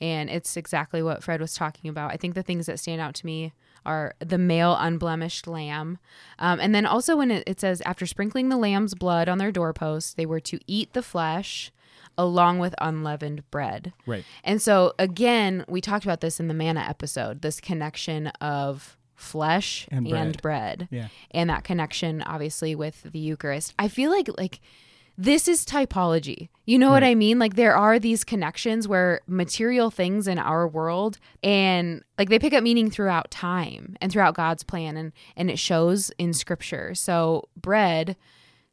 and 0.00 0.28
it's 0.28 0.56
exactly 0.56 1.02
what 1.02 1.22
Fred 1.22 1.40
was 1.40 1.54
talking 1.54 1.88
about. 1.88 2.10
I 2.12 2.16
think 2.16 2.34
the 2.34 2.42
things 2.42 2.66
that 2.66 2.80
stand 2.80 3.00
out 3.00 3.14
to 3.14 3.26
me 3.26 3.52
are 3.86 4.14
the 4.18 4.36
male 4.36 4.76
unblemished 4.78 5.46
lamb. 5.46 5.98
Um, 6.38 6.60
and 6.60 6.74
then 6.74 6.84
also 6.84 7.16
when 7.16 7.30
it, 7.30 7.44
it 7.46 7.58
says, 7.60 7.80
after 7.86 8.04
sprinkling 8.04 8.50
the 8.50 8.58
lamb's 8.58 8.94
blood 8.94 9.26
on 9.26 9.38
their 9.38 9.50
doorposts, 9.50 10.12
they 10.12 10.26
were 10.26 10.40
to 10.40 10.58
eat 10.66 10.92
the 10.92 11.02
flesh 11.02 11.72
along 12.20 12.58
with 12.58 12.74
unleavened 12.78 13.50
bread. 13.50 13.92
Right. 14.06 14.24
And 14.44 14.60
so, 14.60 14.92
again, 14.98 15.64
we 15.68 15.80
talked 15.80 16.04
about 16.04 16.20
this 16.20 16.38
in 16.38 16.48
the 16.48 16.54
manna 16.54 16.80
episode 16.80 17.40
this 17.40 17.60
connection 17.60 18.28
of 18.40 18.98
flesh 19.14 19.88
And 19.90 20.06
and, 20.06 20.40
bread. 20.40 20.42
bread. 20.42 20.88
Yeah. 20.90 21.08
And 21.30 21.48
that 21.50 21.64
connection, 21.64 22.22
obviously, 22.22 22.74
with 22.74 23.02
the 23.10 23.18
Eucharist. 23.18 23.74
I 23.78 23.88
feel 23.88 24.10
like, 24.10 24.28
like, 24.36 24.60
this 25.16 25.48
is 25.48 25.66
typology. 25.66 26.48
You 26.64 26.78
know 26.78 26.90
what 26.90 27.04
I 27.04 27.14
mean? 27.14 27.38
Like 27.38 27.54
there 27.54 27.76
are 27.76 27.98
these 27.98 28.24
connections 28.24 28.88
where 28.88 29.20
material 29.26 29.90
things 29.90 30.26
in 30.26 30.38
our 30.38 30.66
world 30.66 31.18
and 31.42 32.02
like 32.16 32.30
they 32.30 32.38
pick 32.38 32.54
up 32.54 32.62
meaning 32.62 32.90
throughout 32.90 33.30
time 33.30 33.96
and 34.00 34.10
throughout 34.10 34.34
God's 34.34 34.62
plan 34.62 34.96
and 34.96 35.12
and 35.36 35.50
it 35.50 35.58
shows 35.58 36.10
in 36.16 36.32
scripture. 36.32 36.94
So 36.94 37.50
bread 37.54 38.16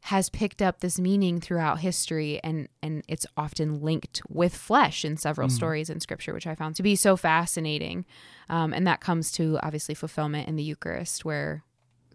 has 0.02 0.30
picked 0.30 0.62
up 0.62 0.80
this 0.80 0.98
meaning 0.98 1.40
throughout 1.40 1.80
history 1.80 2.40
and 2.44 2.68
and 2.82 3.02
it's 3.08 3.26
often 3.36 3.80
linked 3.82 4.22
with 4.28 4.54
flesh 4.54 5.04
in 5.04 5.16
several 5.16 5.48
stories 5.48 5.90
in 5.90 6.00
scripture 6.00 6.32
which 6.32 6.46
i 6.46 6.54
found 6.54 6.76
to 6.76 6.82
be 6.82 6.94
so 6.96 7.16
fascinating 7.16 8.04
um, 8.48 8.72
and 8.72 8.86
that 8.86 9.00
comes 9.00 9.32
to 9.32 9.58
obviously 9.62 9.94
fulfillment 9.94 10.48
in 10.48 10.56
the 10.56 10.62
eucharist 10.62 11.24
where 11.24 11.62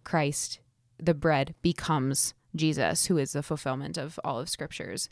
christ 0.03 0.59
the 0.97 1.13
bread 1.13 1.53
becomes 1.61 2.33
jesus 2.55 3.07
who 3.07 3.17
is 3.17 3.33
the 3.33 3.43
fulfillment 3.43 3.97
of 3.97 4.17
all 4.23 4.39
of 4.39 4.47
scriptures 4.47 5.09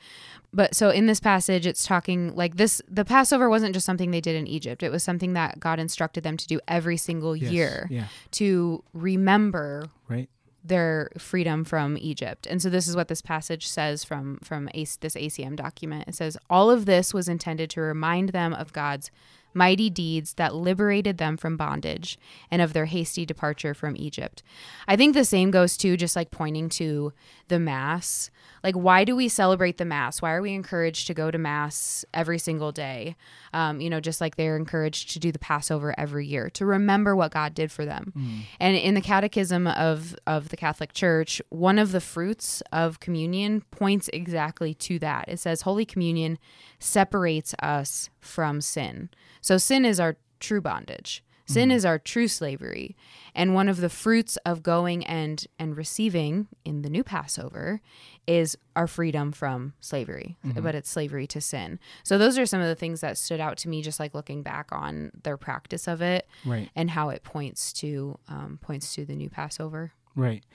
but 0.53 0.73
so 0.73 0.89
in 0.91 1.07
this 1.07 1.19
passage 1.19 1.65
it's 1.67 1.85
talking 1.85 2.33
like 2.35 2.55
this 2.55 2.81
the 2.87 3.03
passover 3.03 3.49
wasn't 3.49 3.73
just 3.73 3.85
something 3.85 4.11
they 4.11 4.21
did 4.21 4.35
in 4.35 4.47
egypt 4.47 4.81
it 4.81 4.91
was 4.91 5.03
something 5.03 5.33
that 5.33 5.59
god 5.59 5.77
instructed 5.79 6.23
them 6.23 6.37
to 6.37 6.47
do 6.47 6.59
every 6.67 6.97
single 6.97 7.35
Yes. 7.35 7.51
year 7.51 7.87
Yeah. 7.91 8.05
to 8.31 8.83
remember 8.93 9.89
Right. 10.07 10.29
Their 10.63 11.09
freedom 11.17 11.63
from 11.63 11.97
Egypt. 11.97 12.45
And 12.47 12.61
so 12.61 12.69
this 12.69 12.87
is 12.87 12.95
what 12.95 13.07
this 13.07 13.21
passage 13.21 13.67
says 13.67 14.03
from 14.03 14.37
from 14.43 14.65
this 14.65 14.97
ACM 15.15 15.55
document. 15.55 16.07
It 16.07 16.15
says 16.15 16.37
all 16.49 16.69
of 16.69 16.85
this 16.85 17.13
was 17.13 17.27
intended 17.27 17.69
to 17.71 17.81
remind 17.81 18.29
them 18.29 18.53
of 18.53 18.73
God's 18.73 19.11
mighty 19.53 19.89
deeds 19.89 20.33
that 20.35 20.55
liberated 20.55 21.17
them 21.17 21.37
from 21.37 21.57
bondage, 21.57 22.17
and 22.49 22.61
of 22.61 22.73
their 22.73 22.85
hasty 22.85 23.25
departure 23.25 23.73
from 23.73 23.95
Egypt. 23.97 24.43
I 24.87 24.95
think 24.95 25.13
the 25.13 25.25
same 25.25 25.51
goes 25.51 25.77
to 25.77 25.97
just 25.97 26.15
like 26.15 26.31
pointing 26.31 26.69
to 26.69 27.13
the 27.47 27.59
Mass. 27.59 28.31
Like, 28.63 28.75
why 28.75 29.03
do 29.03 29.15
we 29.15 29.27
celebrate 29.27 29.77
the 29.77 29.85
Mass? 29.85 30.21
Why 30.21 30.33
are 30.33 30.41
we 30.41 30.53
encouraged 30.53 31.07
to 31.07 31.13
go 31.13 31.31
to 31.31 31.37
Mass 31.37 32.05
every 32.13 32.37
single 32.37 32.71
day? 32.71 33.15
Um, 33.53 33.81
you 33.81 33.89
know, 33.89 33.99
just 33.99 34.21
like 34.21 34.35
they're 34.35 34.55
encouraged 34.55 35.11
to 35.11 35.19
do 35.19 35.31
the 35.31 35.39
Passover 35.39 35.93
every 35.97 36.27
year, 36.27 36.49
to 36.51 36.65
remember 36.65 37.15
what 37.15 37.31
God 37.31 37.53
did 37.53 37.71
for 37.71 37.85
them. 37.85 38.13
Mm. 38.15 38.39
And 38.59 38.77
in 38.77 38.93
the 38.93 39.01
Catechism 39.01 39.67
of, 39.67 40.15
of 40.27 40.49
the 40.49 40.57
Catholic 40.57 40.93
Church, 40.93 41.41
one 41.49 41.79
of 41.79 41.91
the 41.91 42.01
fruits 42.01 42.61
of 42.71 42.99
communion 42.99 43.61
points 43.71 44.09
exactly 44.13 44.73
to 44.75 44.99
that. 44.99 45.25
It 45.27 45.39
says, 45.39 45.61
Holy 45.61 45.85
Communion 45.85 46.37
separates 46.79 47.53
us 47.61 48.09
from 48.21 48.61
sin. 48.61 49.09
So 49.41 49.57
sin 49.57 49.83
is 49.85 49.99
our 49.99 50.17
true 50.39 50.61
bondage. 50.61 51.23
Sin 51.47 51.69
Mhm. 51.69 51.73
is 51.73 51.85
our 51.85 51.99
true 51.99 52.27
slavery. 52.29 52.95
And 53.35 53.53
one 53.53 53.67
of 53.67 53.77
the 53.77 53.89
fruits 53.89 54.37
of 54.45 54.63
going 54.63 55.05
and 55.05 55.45
and 55.59 55.75
receiving 55.75 56.47
in 56.63 56.81
the 56.81 56.89
new 56.89 57.03
Passover 57.03 57.81
is 58.27 58.57
our 58.75 58.87
freedom 58.87 59.31
from 59.33 59.73
slavery, 59.81 60.37
Mhm. 60.45 60.63
but 60.63 60.75
it's 60.75 60.89
slavery 60.89 61.27
to 61.27 61.41
sin. 61.41 61.79
So 62.03 62.17
those 62.17 62.37
are 62.37 62.45
some 62.45 62.61
of 62.61 62.67
the 62.67 62.75
things 62.75 63.01
that 63.01 63.17
stood 63.17 63.39
out 63.41 63.57
to 63.57 63.69
me 63.69 63.81
just 63.81 63.99
like 63.99 64.13
looking 64.13 64.43
back 64.43 64.69
on 64.71 65.11
their 65.23 65.35
practice 65.35 65.87
of 65.87 66.01
it 66.01 66.25
Right. 66.45 66.69
and 66.75 66.91
how 66.91 67.09
it 67.09 67.23
points 67.23 67.73
to 67.73 68.17
um, 68.29 68.59
points 68.61 68.93
to 68.95 69.03
the 69.05 69.15
new 69.15 69.29
Passover. 69.29 69.91
Right. 70.15 70.45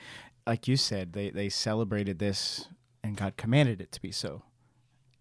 Like 0.47 0.67
you 0.69 0.77
said, 0.77 1.13
they, 1.13 1.29
they 1.31 1.49
celebrated 1.51 2.21
this 2.21 2.69
and 3.03 3.17
God 3.17 3.37
commanded 3.37 3.81
it 3.81 3.93
to 3.93 4.01
be 4.01 4.13
so. 4.13 4.43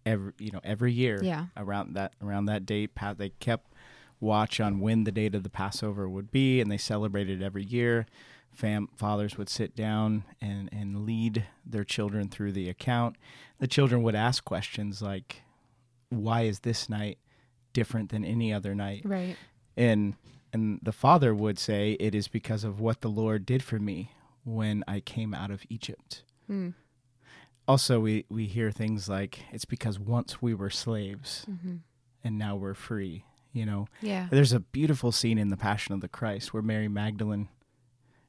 Every 0.06 0.32
you 0.38 0.50
know, 0.52 0.60
every 0.64 0.92
year 0.92 1.20
Yeah. 1.22 1.46
around 1.56 1.94
that 1.94 2.14
around 2.22 2.46
that 2.46 2.64
date, 2.64 2.92
they 3.18 3.30
kept 3.40 3.72
watch 4.20 4.60
on 4.60 4.80
when 4.80 5.04
the 5.04 5.12
date 5.12 5.34
of 5.34 5.42
the 5.42 5.50
Passover 5.50 6.08
would 6.08 6.30
be 6.30 6.60
and 6.60 6.70
they 6.70 6.78
celebrated 6.78 7.42
every 7.42 7.64
year. 7.64 8.06
Fam- 8.52 8.88
fathers 8.96 9.36
would 9.36 9.50
sit 9.50 9.76
down 9.76 10.24
and, 10.40 10.70
and 10.72 11.04
lead 11.04 11.44
their 11.66 11.84
children 11.84 12.28
through 12.30 12.52
the 12.52 12.70
account. 12.70 13.16
The 13.58 13.66
children 13.66 14.02
would 14.02 14.14
ask 14.14 14.42
questions 14.44 15.02
like, 15.02 15.42
Why 16.08 16.42
is 16.42 16.60
this 16.60 16.88
night 16.88 17.18
different 17.74 18.08
than 18.08 18.24
any 18.24 18.54
other 18.54 18.74
night? 18.74 19.02
Right. 19.04 19.36
and 19.76 20.14
and 20.52 20.78
the 20.82 20.92
father 20.92 21.34
would 21.34 21.58
say 21.58 21.92
it 22.00 22.14
is 22.14 22.28
because 22.28 22.64
of 22.64 22.80
what 22.80 23.02
the 23.02 23.10
lord 23.10 23.44
did 23.44 23.62
for 23.62 23.78
me 23.78 24.12
when 24.44 24.82
i 24.88 25.00
came 25.00 25.34
out 25.34 25.50
of 25.50 25.64
egypt 25.68 26.22
Mm. 26.48 26.72
Also 27.68 28.00
we 28.00 28.24
we 28.28 28.46
hear 28.46 28.70
things 28.70 29.08
like 29.08 29.40
it's 29.52 29.64
because 29.64 29.98
once 29.98 30.40
we 30.42 30.54
were 30.54 30.70
slaves 30.70 31.44
hmm 31.46 31.76
and 32.24 32.38
now 32.38 32.56
we're 32.56 32.74
free 32.74 33.24
you 33.52 33.64
know 33.64 33.86
Yeah. 34.00 34.26
there's 34.30 34.52
a 34.52 34.58
beautiful 34.60 35.12
scene 35.12 35.38
in 35.38 35.48
the 35.50 35.56
passion 35.56 35.94
of 35.94 36.00
the 36.00 36.08
christ 36.08 36.52
where 36.52 36.62
mary 36.62 36.88
magdalene 36.88 37.48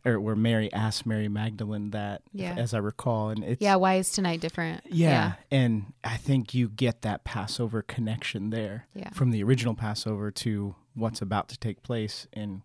or 0.06 0.20
where 0.20 0.36
mary 0.36 0.72
asked 0.72 1.06
mary 1.08 1.28
magdalene 1.28 1.90
that 1.92 2.22
Yeah. 2.32 2.54
as 2.58 2.74
i 2.76 2.78
recall 2.78 3.30
and 3.30 3.44
it's 3.44 3.62
Yeah. 3.62 3.76
Why 3.76 3.96
is 3.96 4.12
tonight 4.12 4.40
different? 4.40 4.82
yeah, 4.86 5.34
and 5.50 5.94
I 6.04 6.18
think 6.18 6.54
you 6.54 6.70
get 6.70 7.02
that 7.02 7.24
Passover 7.24 7.82
connection 7.82 8.52
there 8.52 8.86
Yeah. 8.94 9.10
from 9.12 9.32
the 9.32 9.42
original 9.44 9.74
Passover 9.74 10.30
to 10.32 10.76
what's 10.94 11.22
about 11.22 11.48
to 11.50 11.58
take 11.58 11.82
place 11.82 12.28
in 12.32 12.62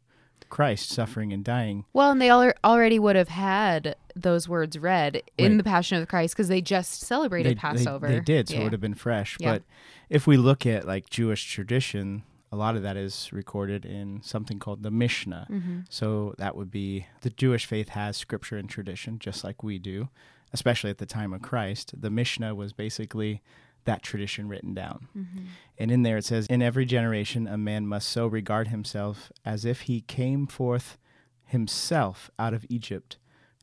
Christ 0.51 0.91
suffering 0.91 1.33
and 1.33 1.45
dying. 1.45 1.85
Well, 1.93 2.11
and 2.11 2.21
they 2.21 2.31
al- 2.31 2.53
already 2.65 2.99
would 2.99 3.17
have 3.17 3.29
had 3.29 3.97
those 4.15 4.49
words 4.49 4.79
read 4.79 5.23
in 5.39 5.53
Right. 5.53 5.59
the 5.59 5.65
Passion 5.65 6.01
of 6.03 6.09
Christ 6.09 6.35
because 6.35 6.49
they 6.49 6.61
just 6.61 7.01
celebrated 7.01 7.51
They, 7.51 7.55
they- 7.55 7.61
Passover. 7.61 8.09
They, 8.09 8.21
did, 8.21 8.49
so 8.49 8.57
it 8.57 8.63
would 8.65 8.73
have 8.73 8.81
been 8.81 8.95
fresh. 8.95 9.37
Yeah. 9.41 9.53
But 9.55 9.63
if 10.11 10.27
we 10.27 10.37
look 10.37 10.67
at 10.67 10.87
like 10.87 11.09
Jewish 11.11 11.51
tradition, 11.51 12.23
a 12.51 12.57
lot 12.57 12.77
of 12.77 12.83
that 12.83 12.97
is 12.99 13.31
recorded 13.33 13.85
in 13.87 14.21
something 14.23 14.59
called 14.59 14.83
the 14.83 14.91
Mishnah. 14.91 15.47
hmm 15.49 15.81
So 15.89 16.35
that 16.39 16.55
would 16.57 16.71
be 16.71 17.07
the 17.23 17.31
Jewish 17.31 17.65
faith 17.65 17.91
has 17.91 18.17
scripture 18.17 18.59
and 18.59 18.69
tradition, 18.69 19.19
just 19.19 19.43
like 19.45 19.63
we 19.63 19.79
do, 19.79 20.09
especially 20.53 20.91
at 20.91 20.99
the 20.99 21.07
time 21.07 21.33
of 21.33 21.41
Christ. 21.41 21.95
The 21.99 22.11
Mishnah 22.11 22.55
was 22.55 22.75
basically 22.75 23.41
that 23.85 24.03
tradition 24.03 24.49
written 24.49 24.75
down. 24.75 25.09
hmm 25.13 25.45
And 25.79 25.91
in 25.91 26.03
there 26.03 26.19
it 26.19 26.25
says, 26.25 26.47
In 26.47 26.63
every 26.63 26.85
generation, 26.85 27.47
a 27.47 27.57
man 27.59 27.87
must 27.87 28.09
so 28.09 28.27
regard 28.27 28.69
himself 28.69 29.33
as 29.45 29.65
if 29.65 29.83
he 29.83 30.01
came 30.03 30.47
forth 30.47 30.99
himself 31.47 32.31
out 32.39 32.55
of 32.55 32.65
Egypt. 32.69 33.19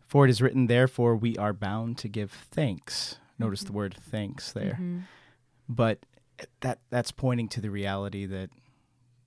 For 0.08 0.26
it 0.26 0.30
is 0.30 0.42
written, 0.42 0.68
Therefore 0.68 1.16
we 1.16 1.38
are 1.38 1.54
bound 1.54 1.98
to 2.00 2.08
give 2.08 2.32
thanks. 2.32 3.18
Notice 3.38 3.64
the 3.64 3.72
word 3.74 3.96
thanks 4.00 4.52
there. 4.52 4.76
hmm 4.76 5.00
But 5.68 6.00
that 6.62 6.80
that's 6.90 7.12
pointing 7.12 7.48
to 7.50 7.62
the 7.62 7.70
reality 7.70 8.26
that 8.26 8.50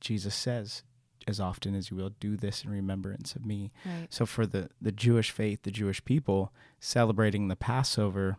Jesus 0.00 0.34
says, 0.34 0.82
As 1.26 1.38
often 1.40 1.74
as 1.74 1.90
you 1.90 1.96
will, 1.96 2.10
do 2.20 2.36
this 2.36 2.64
in 2.64 2.70
remembrance 2.70 3.34
of 3.36 3.46
me. 3.46 3.70
Right. 3.86 4.06
So 4.10 4.26
for 4.26 4.46
the, 4.46 4.68
the 4.80 4.92
Jewish 4.92 5.30
faith, 5.30 5.62
the 5.62 5.70
Jewish 5.70 6.04
people 6.04 6.52
celebrating 6.80 7.48
the 7.48 7.56
Passover, 7.56 8.38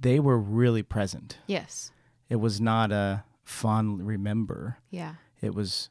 they 0.00 0.18
were 0.20 0.38
really 0.38 0.82
present. 0.82 1.38
Yes. 1.46 1.90
It 2.28 2.36
was 2.36 2.60
not 2.60 2.90
a 2.92 3.24
fond 3.42 4.06
remember. 4.06 4.78
Yeah. 4.90 5.14
It 5.40 5.54
was, 5.54 5.90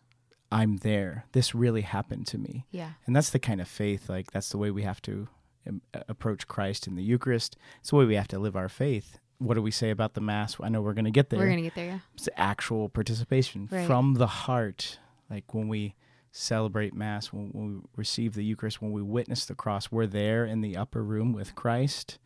I'm 0.52 0.78
there. 0.78 1.26
This 1.34 1.54
really 1.54 1.82
happened 1.82 2.28
to 2.28 2.38
me. 2.38 2.66
Yeah. 2.72 2.92
And 3.06 3.16
that's 3.16 3.30
the 3.30 3.40
kind 3.40 3.62
of 3.62 3.68
faith, 3.68 4.10
like, 4.10 4.32
that's 4.32 4.50
the 4.50 4.58
way 4.58 4.72
we 4.72 4.84
have 4.84 5.02
to 5.04 5.28
um, 5.68 5.82
approach 6.10 6.48
Christ 6.48 6.88
in 6.88 6.96
the 6.96 7.04
Eucharist. 7.04 7.56
It's 7.80 7.92
the 7.92 7.96
way 7.98 8.06
we 8.06 8.16
have 8.16 8.28
to 8.30 8.40
live 8.40 8.56
our 8.56 8.70
faith. 8.70 9.20
What 9.38 9.56
do 9.56 9.62
we 9.62 9.72
say 9.72 9.90
about 9.90 10.14
the 10.14 10.22
Mass? 10.22 10.58
I 10.62 10.70
know 10.70 10.82
we're 10.82 10.94
going 10.94 11.06
to 11.06 11.12
get 11.12 11.30
there. 11.30 11.40
We're 11.40 11.50
gonna 11.50 11.62
get 11.62 11.76
there. 11.76 11.86
Yeah. 11.88 12.00
it's 12.16 12.30
actual 12.38 12.88
participation 12.90 13.68
Right. 13.72 13.86
from 13.86 14.14
the 14.16 14.28
heart. 14.28 15.00
Like 15.30 15.54
when 15.54 15.68
we 15.68 15.96
celebrate 16.32 16.94
Mass, 16.94 17.32
when, 17.34 17.50
when 17.50 17.74
we 17.76 17.82
receive 17.96 18.34
the 18.36 18.44
Eucharist, 18.44 18.82
when 18.82 18.92
we 18.92 19.02
witness 19.02 19.46
the 19.46 19.56
cross, 19.56 19.92
we're 19.92 20.08
there 20.08 20.46
in 20.46 20.62
the 20.62 20.76
upper 20.78 21.04
room 21.04 21.34
with 21.34 21.56
Christ 21.56 22.18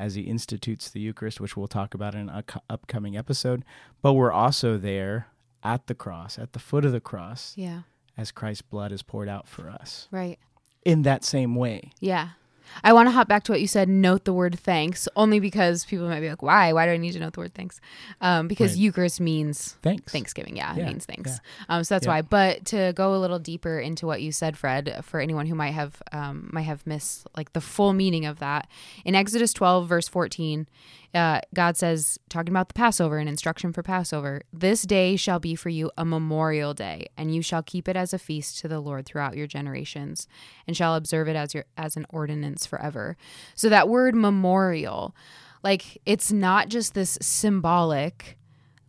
as 0.00 0.14
he 0.14 0.22
institutes 0.22 0.88
the 0.90 0.98
Eucharist, 1.00 1.40
which 1.40 1.56
we'll 1.56 1.68
talk 1.68 1.92
about 1.94 2.14
in 2.14 2.28
an 2.30 2.42
upcoming 2.70 3.16
episode. 3.16 3.64
But 4.02 4.14
we're 4.14 4.32
also 4.32 4.78
there 4.78 5.28
at 5.62 5.86
the 5.88 5.94
cross, 5.94 6.38
at 6.38 6.52
the 6.54 6.58
foot 6.58 6.84
of 6.86 6.92
the 6.92 7.00
cross, 7.00 7.52
Yeah. 7.56 7.82
as 8.16 8.32
Christ's 8.32 8.62
blood 8.62 8.92
is 8.92 9.02
poured 9.02 9.28
out 9.28 9.46
for 9.46 9.68
us. 9.68 10.08
Right. 10.10 10.38
In 10.84 11.02
that 11.02 11.22
same 11.22 11.54
way. 11.54 11.92
Yeah. 12.00 12.30
I 12.84 12.92
want 12.92 13.06
to 13.08 13.10
hop 13.10 13.28
back 13.28 13.44
to 13.44 13.52
what 13.52 13.60
you 13.60 13.66
said. 13.66 13.88
Note 13.88 14.24
the 14.24 14.32
word 14.32 14.58
thanks, 14.58 15.08
only 15.16 15.40
because 15.40 15.84
people 15.84 16.08
might 16.08 16.20
be 16.20 16.28
like, 16.28 16.42
"Why? 16.42 16.72
Why 16.72 16.86
do 16.86 16.92
I 16.92 16.96
need 16.96 17.12
to 17.12 17.20
note 17.20 17.34
the 17.34 17.40
word 17.40 17.54
thanks?" 17.54 17.80
Um, 18.20 18.48
because 18.48 18.72
Right. 18.72 18.78
Eucharist 18.80 19.20
means 19.20 19.76
Thanks. 19.82 20.12
Thanksgiving. 20.12 20.56
Yeah, 20.56 20.74
Yeah, 20.76 20.84
it 20.84 20.86
means 20.88 21.04
thanks. 21.06 21.30
yeah. 21.30 21.76
Um, 21.76 21.84
so 21.84 21.94
that's 21.94 22.06
Yeah. 22.06 22.12
why. 22.12 22.22
But 22.22 22.64
to 22.66 22.92
go 22.94 23.14
a 23.14 23.18
little 23.18 23.38
deeper 23.38 23.78
into 23.78 24.06
what 24.06 24.22
you 24.22 24.32
said, 24.32 24.56
Fred, 24.56 25.00
for 25.04 25.20
anyone 25.20 25.46
who 25.46 25.54
might 25.54 25.72
have 25.72 26.02
um, 26.12 26.48
might 26.52 26.62
have 26.62 26.86
missed 26.86 27.26
like 27.36 27.52
the 27.52 27.60
full 27.60 27.92
meaning 27.92 28.24
of 28.26 28.38
that, 28.40 28.68
in 29.04 29.14
Exodus 29.14 29.52
12 29.52 29.88
verse 29.88 30.08
14, 30.08 30.66
uh, 31.14 31.40
God 31.54 31.76
says, 31.76 32.18
talking 32.28 32.52
about 32.52 32.68
the 32.68 32.74
Passover 32.74 33.18
and 33.18 33.28
instruction 33.28 33.72
for 33.72 33.82
Passover, 33.82 34.42
this 34.52 34.82
day 34.82 35.16
shall 35.16 35.40
be 35.40 35.54
for 35.54 35.68
you 35.68 35.90
a 35.98 36.04
memorial 36.04 36.72
day, 36.72 37.08
and 37.16 37.34
you 37.34 37.42
shall 37.42 37.62
keep 37.62 37.88
it 37.88 37.96
as 37.96 38.14
a 38.14 38.18
feast 38.18 38.58
to 38.60 38.68
the 38.68 38.80
Lord 38.80 39.06
throughout 39.06 39.36
your 39.36 39.46
generations, 39.46 40.28
and 40.66 40.76
shall 40.76 40.94
observe 40.94 41.28
it 41.28 41.36
as 41.36 41.52
your 41.52 41.64
as 41.76 41.96
an 41.96 42.06
ordinance 42.10 42.64
forever. 42.64 43.16
So 43.54 43.68
that 43.68 43.88
word 43.88 44.14
memorial, 44.14 45.14
like 45.64 46.00
it's 46.06 46.30
not 46.30 46.68
just 46.68 46.94
this 46.94 47.18
symbolic 47.20 48.36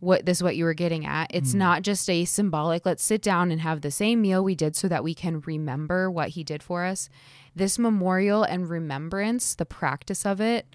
what 0.02 0.26
this 0.26 0.42
what 0.42 0.56
you 0.56 0.64
were 0.64 0.74
getting 0.74 1.06
at. 1.06 1.30
It's 1.32 1.54
not 1.54 1.82
just 1.82 2.10
a 2.10 2.24
symbolic, 2.24 2.84
let's 2.84 3.04
sit 3.04 3.22
down 3.22 3.52
and 3.52 3.60
have 3.60 3.82
the 3.82 3.92
same 3.92 4.20
meal 4.20 4.42
we 4.42 4.56
did 4.56 4.74
so 4.74 4.88
that 4.88 5.04
we 5.04 5.14
can 5.14 5.40
remember 5.42 6.10
what 6.10 6.30
he 6.30 6.42
did 6.42 6.60
for 6.60 6.84
us. 6.84 7.08
This 7.54 7.78
memorial 7.78 8.42
and 8.42 8.68
remembrance, 8.68 9.54
the 9.54 9.64
practice 9.64 10.26
of 10.26 10.40
it, 10.40 10.66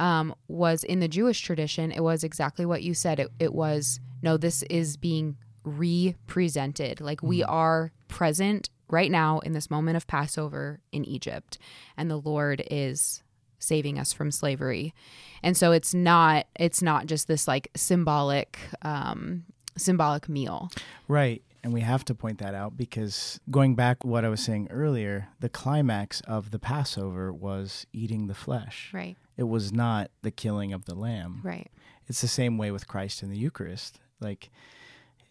um, 0.00 0.34
was 0.48 0.82
in 0.82 1.00
the 1.00 1.08
Jewish 1.08 1.40
tradition, 1.42 1.92
it 1.92 2.02
was 2.02 2.24
exactly 2.24 2.64
what 2.64 2.82
you 2.82 2.94
said. 2.94 3.20
It, 3.20 3.28
it 3.38 3.52
was, 3.52 4.00
no, 4.22 4.36
this 4.36 4.62
is 4.64 4.96
being 4.96 5.36
represented. 5.62 7.00
Like 7.00 7.22
we 7.22 7.44
are 7.44 7.92
present 8.08 8.70
right 8.88 9.10
now 9.10 9.40
in 9.40 9.52
this 9.52 9.70
moment 9.70 9.96
of 9.96 10.06
Passover 10.06 10.80
in 10.90 11.04
Egypt, 11.04 11.58
and 11.96 12.10
the 12.10 12.16
Lord 12.16 12.62
is 12.70 13.22
saving 13.58 13.98
us 13.98 14.12
from 14.12 14.30
slavery. 14.30 14.94
And 15.42 15.54
so 15.54 15.72
it's 15.72 15.92
not 15.92 16.46
it's 16.58 16.80
not 16.80 17.04
just 17.04 17.28
this 17.28 17.46
like 17.46 17.70
symbolic 17.76 18.58
um 18.82 19.44
symbolic 19.76 20.28
meal. 20.30 20.70
Right. 21.08 21.42
And 21.62 21.74
we 21.74 21.82
have 21.82 22.06
to 22.06 22.14
point 22.14 22.38
that 22.38 22.54
out 22.54 22.78
because 22.78 23.38
going 23.50 23.74
back 23.74 24.02
what 24.02 24.24
I 24.24 24.30
was 24.30 24.42
saying 24.42 24.68
earlier, 24.70 25.28
the 25.40 25.50
climax 25.50 26.22
of 26.22 26.52
the 26.52 26.58
Passover 26.58 27.34
was 27.34 27.86
eating 27.92 28.28
the 28.28 28.34
flesh. 28.34 28.90
Right. 28.94 29.16
It 29.40 29.48
was 29.48 29.72
not 29.72 30.10
the 30.20 30.30
killing 30.30 30.74
of 30.74 30.84
the 30.84 30.94
lamb. 30.94 31.40
Right. 31.42 31.70
It's 32.06 32.20
the 32.20 32.28
same 32.28 32.58
way 32.58 32.70
with 32.70 32.86
Christ 32.86 33.22
in 33.22 33.30
the 33.30 33.38
Eucharist. 33.38 33.98
Like 34.20 34.50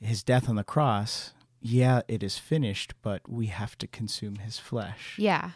his 0.02 0.24
death 0.24 0.50
on 0.50 0.56
the 0.56 0.64
cross, 0.64 1.34
yeah, 1.62 2.02
it 2.08 2.24
is 2.24 2.40
finished, 2.40 2.96
but 3.04 3.22
we 3.30 3.46
have 3.48 3.78
to 3.78 3.86
consume 3.86 4.38
his 4.38 4.58
flesh. 4.58 5.14
Yeah. 5.20 5.52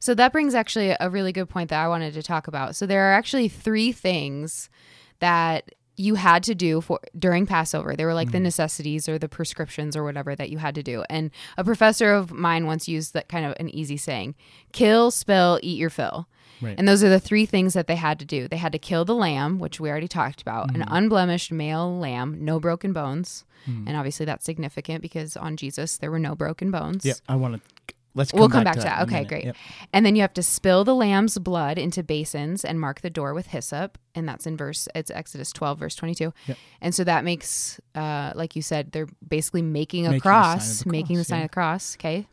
So 0.00 0.14
that 0.16 0.32
brings 0.32 0.52
actually 0.52 0.96
a 0.98 1.08
really 1.08 1.30
good 1.30 1.48
point 1.48 1.70
that 1.70 1.80
I 1.80 1.86
wanted 1.86 2.12
to 2.14 2.24
talk 2.24 2.48
about. 2.48 2.74
So 2.74 2.86
there 2.86 3.08
are 3.08 3.12
actually 3.12 3.48
three 3.48 3.92
things 3.92 4.68
that 5.20 5.70
you 5.96 6.16
had 6.16 6.42
to 6.42 6.56
do 6.56 6.80
for 6.80 6.98
during 7.16 7.46
Passover. 7.46 7.94
They 7.94 8.04
were 8.04 8.14
like 8.14 8.32
the 8.32 8.38
mm. 8.38 8.42
necessities 8.42 9.08
or 9.08 9.16
the 9.16 9.28
prescriptions 9.28 9.94
or 9.94 10.02
whatever 10.02 10.34
that 10.34 10.50
you 10.50 10.58
had 10.58 10.74
to 10.74 10.82
do. 10.82 11.04
And 11.08 11.30
a 11.56 11.62
professor 11.62 12.12
of 12.12 12.32
mine 12.32 12.66
once 12.66 12.88
used 12.88 13.14
that 13.14 13.28
kind 13.28 13.46
of 13.46 13.54
an 13.60 13.68
easy 13.68 13.96
saying: 13.96 14.34
kill, 14.72 15.12
spill, 15.12 15.60
eat 15.62 15.78
your 15.78 15.90
fill. 15.90 16.26
Right. 16.60 16.74
And 16.78 16.86
those 16.86 17.02
are 17.02 17.08
the 17.08 17.20
three 17.20 17.46
things 17.46 17.74
that 17.74 17.86
they 17.86 17.96
had 17.96 18.18
to 18.20 18.24
do. 18.24 18.48
They 18.48 18.56
had 18.56 18.72
to 18.72 18.78
kill 18.78 19.04
the 19.04 19.14
lamb, 19.14 19.58
which 19.58 19.80
we 19.80 19.90
already 19.90 20.08
talked 20.08 20.42
about, 20.42 20.74
an 20.74 20.84
unblemished 20.86 21.50
male 21.50 21.98
lamb, 21.98 22.44
no 22.44 22.60
broken 22.60 22.92
bones. 22.92 23.44
And 23.66 23.96
obviously 23.96 24.26
that's 24.26 24.44
significant 24.44 25.02
because 25.02 25.36
on 25.36 25.56
Jesus 25.56 25.96
there 25.98 26.10
were 26.10 26.18
no 26.18 26.34
broken 26.34 26.70
bones. 26.70 27.04
Yeah, 27.04 27.14
I 27.28 27.36
want 27.36 27.54
to. 27.54 27.94
Let's. 28.14 28.30
Come 28.30 28.40
We'll 28.40 28.48
come 28.50 28.64
back 28.64 28.74
to 28.74 28.80
in 28.80 28.86
that. 28.86 29.02
Okay, 29.02 29.24
great. 29.24 29.44
Yep. 29.46 29.56
And 29.92 30.04
then 30.04 30.16
you 30.16 30.22
have 30.22 30.34
to 30.34 30.42
spill 30.42 30.84
the 30.84 30.94
lamb's 30.94 31.38
blood 31.38 31.78
into 31.78 32.02
basins 32.02 32.64
and 32.64 32.78
mark 32.78 33.00
the 33.00 33.08
door 33.08 33.32
with 33.34 33.46
hyssop. 33.46 33.98
And 34.14 34.28
that's 34.28 34.46
in 34.46 34.56
verse, 34.56 34.88
it's 34.94 35.10
Exodus 35.10 35.52
12, 35.52 35.78
verse 35.78 35.94
22. 35.94 36.34
Yep. 36.46 36.58
And 36.82 36.94
so 36.94 37.04
that 37.04 37.24
makes, 37.24 37.80
uh, 37.94 38.32
like 38.34 38.54
you 38.54 38.62
said, 38.62 38.92
they're 38.92 39.08
basically 39.26 39.62
making 39.62 40.06
a 40.06 40.10
Making 40.10 40.18
the 40.18 40.22
cross, 40.22 40.84
making 40.84 41.16
the 41.16 41.24
sign 41.24 41.38
yeah. 41.38 41.44
of 41.44 41.50
the 41.50 41.54
cross. 41.54 41.96
Okay. 41.96 42.26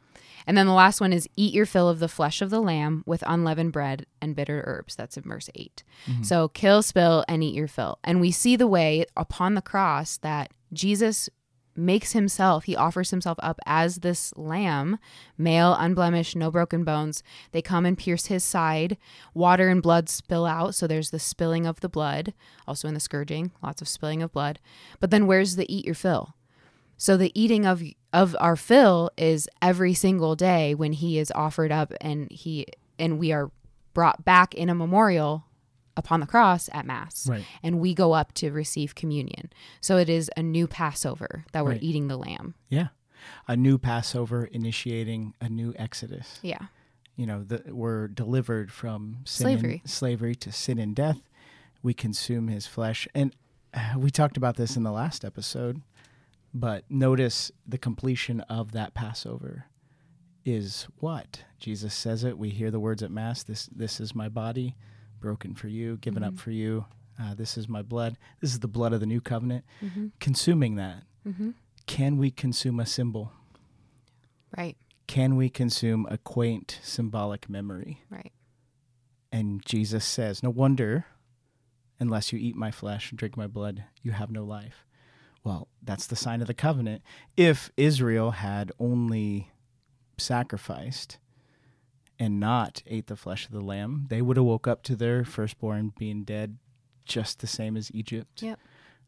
And 0.50 0.58
then 0.58 0.66
the 0.66 0.74
last 0.74 1.00
one 1.00 1.14
is 1.14 1.30
eat 1.36 1.54
your 1.54 1.68
fill 1.68 1.88
of 1.88 2.00
the 2.00 2.08
flesh 2.08 2.42
of 2.42 2.50
the 2.50 2.60
lamb 2.60 3.04
with 3.06 3.24
unleavened 3.28 3.72
bread 3.72 4.08
and 4.20 4.36
bitter 4.36 4.64
herbs. 4.66 4.96
That's 4.96 5.16
in 5.16 5.22
verse 5.22 5.48
8. 5.54 5.84
Mm-hmm. 6.08 6.24
So 6.24 6.48
kill, 6.48 6.82
spill, 6.82 7.24
and 7.28 7.44
eat 7.44 7.54
your 7.54 7.68
fill. 7.68 8.00
And 8.04 8.20
we 8.20 8.32
see 8.32 8.56
the 8.56 8.66
way 8.66 9.06
upon 9.16 9.54
the 9.54 9.62
cross 9.62 10.18
that 10.18 10.52
Jesus 10.74 11.30
makes 11.76 12.14
himself, 12.14 12.64
he 12.64 12.76
offers 12.76 13.12
himself 13.12 13.38
up 13.44 13.60
as 13.68 13.98
this 13.98 14.36
lamb, 14.36 14.98
male, 15.38 15.76
unblemished, 15.78 16.36
no 16.36 16.50
broken 16.50 16.84
bones. 16.84 17.22
They 17.52 17.62
come 17.62 17.86
and 17.86 17.96
pierce 17.96 18.26
his 18.26 18.44
side. 18.44 18.98
Water 19.36 19.70
and 19.70 19.84
blood 19.84 20.10
spill 20.10 20.48
out. 20.48 20.74
So 20.74 20.88
there's 20.88 21.12
the 21.12 21.20
spilling 21.20 21.68
of 21.68 21.82
the 21.82 21.90
blood, 21.90 22.34
also 22.68 22.88
in 22.88 22.96
the 22.96 23.00
scourging, 23.00 23.52
lots 23.62 23.84
of 23.84 23.88
spilling 23.88 24.24
of 24.24 24.32
blood. 24.32 24.58
But 25.00 25.12
then 25.12 25.28
where's 25.28 25.58
the 25.58 25.72
eat 25.72 25.86
your 25.86 25.94
fill? 25.94 26.34
So 26.98 27.18
the 27.18 27.32
eating 27.40 27.68
of 27.68 27.84
of 28.14 28.36
our 28.40 28.56
fill 28.56 29.12
is 29.18 29.48
every 29.62 29.94
single 29.94 30.36
day 30.36 30.74
when 30.76 30.94
he 30.94 31.20
is 31.20 31.32
offered 31.36 31.72
up 31.72 31.94
and 32.02 32.30
he 32.32 32.66
and 32.98 33.20
we 33.20 33.32
are 33.32 33.52
brought 33.94 34.26
back 34.26 34.54
in 34.56 34.70
a 34.70 34.76
memorial 34.76 35.46
upon 35.96 36.20
the 36.20 36.26
cross 36.26 36.70
at 36.74 36.86
mass. 36.86 37.28
Right. 37.30 37.44
And 37.62 37.80
we 37.80 37.94
go 37.94 38.14
up 38.14 38.34
to 38.36 38.52
receive 38.52 38.96
communion. 38.96 39.52
So 39.82 39.98
it 39.98 40.10
is 40.10 40.30
a 40.38 40.44
new 40.44 40.68
Passover 40.68 41.46
that 41.52 41.64
we're 41.66 41.72
Right. 41.72 41.84
eating 41.84 42.08
the 42.08 42.18
lamb. 42.18 42.56
Yeah. 42.70 42.88
A 43.48 43.58
new 43.58 43.78
Passover 43.78 44.46
initiating 44.46 45.34
a 45.42 45.50
new 45.50 45.74
Exodus. 45.78 46.40
Yeah. 46.42 46.68
You 47.18 47.26
know, 47.26 47.44
the, 47.44 47.64
we're 47.74 48.08
delivered 48.08 48.72
from 48.72 49.18
sin 49.26 49.44
Slavery. 49.46 49.82
and, 49.84 49.90
slavery 49.92 50.36
to 50.36 50.52
sin 50.54 50.80
and 50.80 50.96
death. 50.96 51.20
We 51.84 51.94
consume 51.94 52.48
his 52.48 52.66
flesh. 52.66 53.08
And 53.14 53.36
uh, 53.74 53.96
we 53.98 54.10
talked 54.10 54.38
about 54.38 54.56
this 54.56 54.78
in 54.78 54.84
the 54.84 54.92
last 54.92 55.26
episode, 55.26 55.82
but 56.54 56.84
notice 56.90 57.52
the 57.68 57.78
completion 57.78 58.42
of 58.42 58.72
that 58.72 58.94
Passover 58.94 59.66
is 60.46 60.88
what? 60.98 61.44
Jesus 61.60 61.94
says 61.94 62.24
it. 62.24 62.38
We 62.38 62.50
hear 62.50 62.72
the 62.72 62.80
words 62.80 63.04
at 63.04 63.12
Mass 63.12 63.44
this, 63.44 63.68
this 63.68 64.00
is 64.00 64.16
my 64.16 64.30
body 64.30 64.76
broken 65.20 65.54
for 65.54 65.68
you, 65.68 65.98
given 65.98 66.24
up 66.24 66.34
mm-hmm. 66.34 66.40
for 66.40 66.52
you. 66.52 66.86
Uh, 67.22 67.34
this 67.36 67.58
is 67.58 67.68
my 67.68 67.82
blood. 67.82 68.18
This 68.42 68.52
is 68.52 68.60
the 68.60 68.68
blood 68.68 68.94
of 68.94 69.02
the 69.02 69.06
new 69.06 69.20
covenant. 69.20 69.66
Mm-hmm. 69.84 70.08
Consuming 70.20 70.76
that. 70.76 71.04
Mm-hmm. 71.28 71.52
Can 71.86 72.18
we 72.18 72.32
consume 72.32 72.80
a 72.80 72.86
symbol? 72.86 73.34
Right. 74.58 74.78
Can 75.08 75.36
we 75.36 75.50
consume 75.50 76.08
a 76.10 76.18
quaint 76.18 76.80
symbolic 76.82 77.50
memory? 77.50 78.04
Right. 78.10 78.32
And 79.32 79.66
Jesus 79.66 80.06
says, 80.06 80.42
No 80.42 80.50
wonder, 80.50 81.06
unless 82.00 82.32
you 82.32 82.40
eat 82.40 82.56
my 82.56 82.72
flesh 82.72 83.12
and 83.12 83.20
drink 83.20 83.36
my 83.36 83.48
blood, 83.48 83.84
you 84.02 84.12
have 84.12 84.32
no 84.32 84.44
life. 84.44 84.86
Well, 85.44 85.68
that's 85.82 86.06
the 86.08 86.16
sign 86.16 86.42
of 86.42 86.48
the 86.48 86.54
covenant. 86.54 87.02
If 87.38 87.72
Israel 87.78 88.32
had 88.32 88.72
only 88.80 89.52
sacrificed 90.18 91.18
and 92.20 92.40
not 92.40 92.84
ate 92.86 93.08
the 93.08 93.16
flesh 93.16 93.46
of 93.46 93.52
the 93.52 93.62
lamb, 93.62 94.06
they 94.10 94.22
would 94.22 94.38
have 94.38 94.46
woke 94.46 94.68
up 94.68 94.84
to 94.84 94.96
their 94.96 95.24
firstborn 95.24 95.94
being 95.98 96.24
dead 96.24 96.58
just 97.06 97.40
the 97.40 97.48
same 97.48 97.78
as 97.78 97.90
Egypt. 97.94 98.42
Yep. 98.42 98.60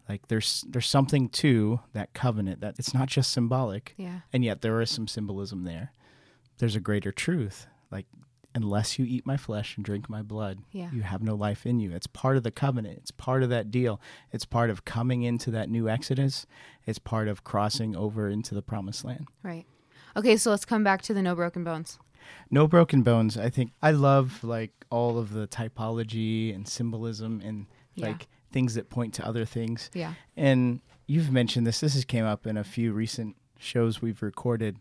Like 0.09 0.27
there's 0.29 0.65
there's 0.67 0.87
something 0.87 1.29
to 1.29 1.81
that 1.93 2.13
covenant 2.13 2.61
that 2.61 2.75
it's 2.79 2.93
not 2.93 3.07
just 3.07 3.31
symbolic 3.31 3.93
Yeah. 3.97 4.21
and 4.33 4.43
yet 4.43 4.61
there 4.61 4.81
is 4.81 4.89
some 4.89 5.07
symbolism 5.07 5.63
there. 5.63 5.91
There's 6.57 6.75
a 6.75 6.79
greater 6.79 7.11
truth. 7.11 7.67
Like, 7.91 8.05
unless 8.53 8.99
you 8.99 9.05
eat 9.05 9.25
my 9.25 9.37
flesh 9.37 9.75
and 9.77 9.85
drink 9.85 10.09
my 10.09 10.21
blood, 10.21 10.59
Yeah. 10.71 10.89
you 10.91 11.01
have 11.03 11.21
no 11.23 11.35
life 11.35 11.65
in 11.65 11.79
you. 11.79 11.91
It's 11.91 12.07
part 12.07 12.35
of 12.37 12.43
the 12.43 12.51
covenant. 12.51 12.97
It's 12.97 13.11
part 13.11 13.43
of 13.43 13.49
that 13.49 13.71
deal. 13.71 14.01
It's 14.31 14.45
part 14.45 14.69
of 14.69 14.83
coming 14.85 15.23
into 15.23 15.51
that 15.51 15.69
new 15.69 15.87
Exodus. 15.89 16.45
It's 16.85 16.99
part 16.99 17.27
of 17.27 17.43
crossing 17.43 17.95
over 17.95 18.27
into 18.29 18.53
the 18.53 18.61
promised 18.61 19.05
land. 19.05 19.27
Right. 19.43 19.65
Okay, 20.17 20.35
so 20.35 20.49
let's 20.49 20.65
come 20.65 20.83
back 20.83 21.01
to 21.03 21.13
the 21.13 21.21
no 21.21 21.35
broken 21.35 21.63
bones. 21.63 21.97
No 22.49 22.67
broken 22.67 23.01
bones. 23.01 23.37
I 23.37 23.49
think 23.49 23.71
I 23.81 23.91
love 23.91 24.43
like 24.43 24.71
all 24.89 25.17
of 25.17 25.31
the 25.33 25.47
typology 25.47 26.53
and 26.53 26.67
symbolism 26.67 27.41
and 27.43 27.67
Yeah. 27.95 28.07
like 28.07 28.27
things 28.51 28.73
that 28.75 28.89
point 28.89 29.13
to 29.15 29.25
other 29.25 29.45
things. 29.45 29.89
Yeah. 29.93 30.13
And 30.35 30.81
you've 31.07 31.31
mentioned 31.31 31.65
this. 31.65 31.79
This 31.79 31.93
has 31.93 32.05
came 32.05 32.25
up 32.25 32.45
in 32.45 32.57
a 32.57 32.63
few 32.63 32.91
recent 32.93 33.35
shows 33.57 34.01
we've 34.01 34.21
recorded. 34.21 34.77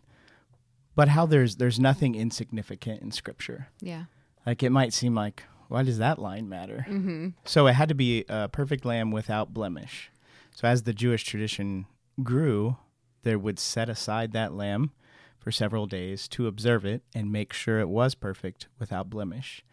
But 1.00 1.08
how 1.08 1.24
there's 1.24 1.56
there's 1.56 1.80
nothing 1.80 2.14
insignificant 2.14 3.00
in 3.00 3.10
scripture. 3.10 3.68
Yeah. 3.80 4.04
Like 4.44 4.62
it 4.62 4.68
might 4.68 4.92
seem 4.92 5.14
like 5.14 5.44
why 5.68 5.82
does 5.82 5.96
that 5.96 6.18
line 6.18 6.46
matter? 6.46 6.84
Mm-hmm. 6.86 7.28
So 7.46 7.66
it 7.68 7.72
had 7.72 7.88
to 7.88 7.94
be 7.94 8.26
a 8.28 8.50
perfect 8.50 8.84
lamb 8.84 9.10
without 9.10 9.54
blemish. 9.54 10.10
So 10.54 10.68
as 10.68 10.82
the 10.82 10.92
Jewish 10.92 11.24
tradition 11.24 11.86
grew, 12.22 12.76
they 13.22 13.34
would 13.34 13.58
set 13.58 13.88
aside 13.88 14.32
that 14.32 14.52
lamb 14.52 14.90
for 15.38 15.50
several 15.50 15.86
days 15.86 16.28
to 16.28 16.46
observe 16.46 16.84
it 16.84 17.00
and 17.14 17.32
make 17.32 17.54
sure 17.54 17.80
it 17.80 17.88
was 17.88 18.14
perfect 18.14 18.68
without 18.78 19.08
blemish. 19.08 19.64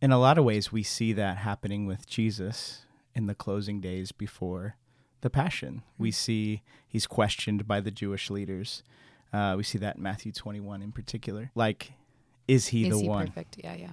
In 0.00 0.12
a 0.12 0.20
lot 0.20 0.38
of 0.38 0.44
ways, 0.44 0.70
we 0.70 0.84
see 0.84 1.12
that 1.14 1.38
happening 1.38 1.84
with 1.84 2.06
Jesus 2.06 2.86
in 3.12 3.26
the 3.26 3.34
closing 3.34 3.80
days 3.80 4.12
before 4.12 4.76
the 5.20 5.30
Passion. 5.30 5.82
We 5.98 6.12
see 6.12 6.62
he's 6.86 7.08
questioned 7.08 7.66
by 7.66 7.80
the 7.80 7.90
Jewish 7.90 8.30
leaders. 8.30 8.84
Uh, 9.32 9.54
we 9.56 9.62
see 9.62 9.78
that 9.78 9.96
in 9.96 10.02
Matthew 10.02 10.32
21 10.32 10.82
in 10.82 10.92
particular. 10.92 11.50
Like, 11.54 11.92
is 12.48 12.68
he 12.68 12.88
Is 12.88 12.96
the 12.96 13.02
he 13.02 13.08
one? 13.08 13.26
perfect? 13.28 13.56
Yeah, 13.62 13.74
yeah. 13.74 13.90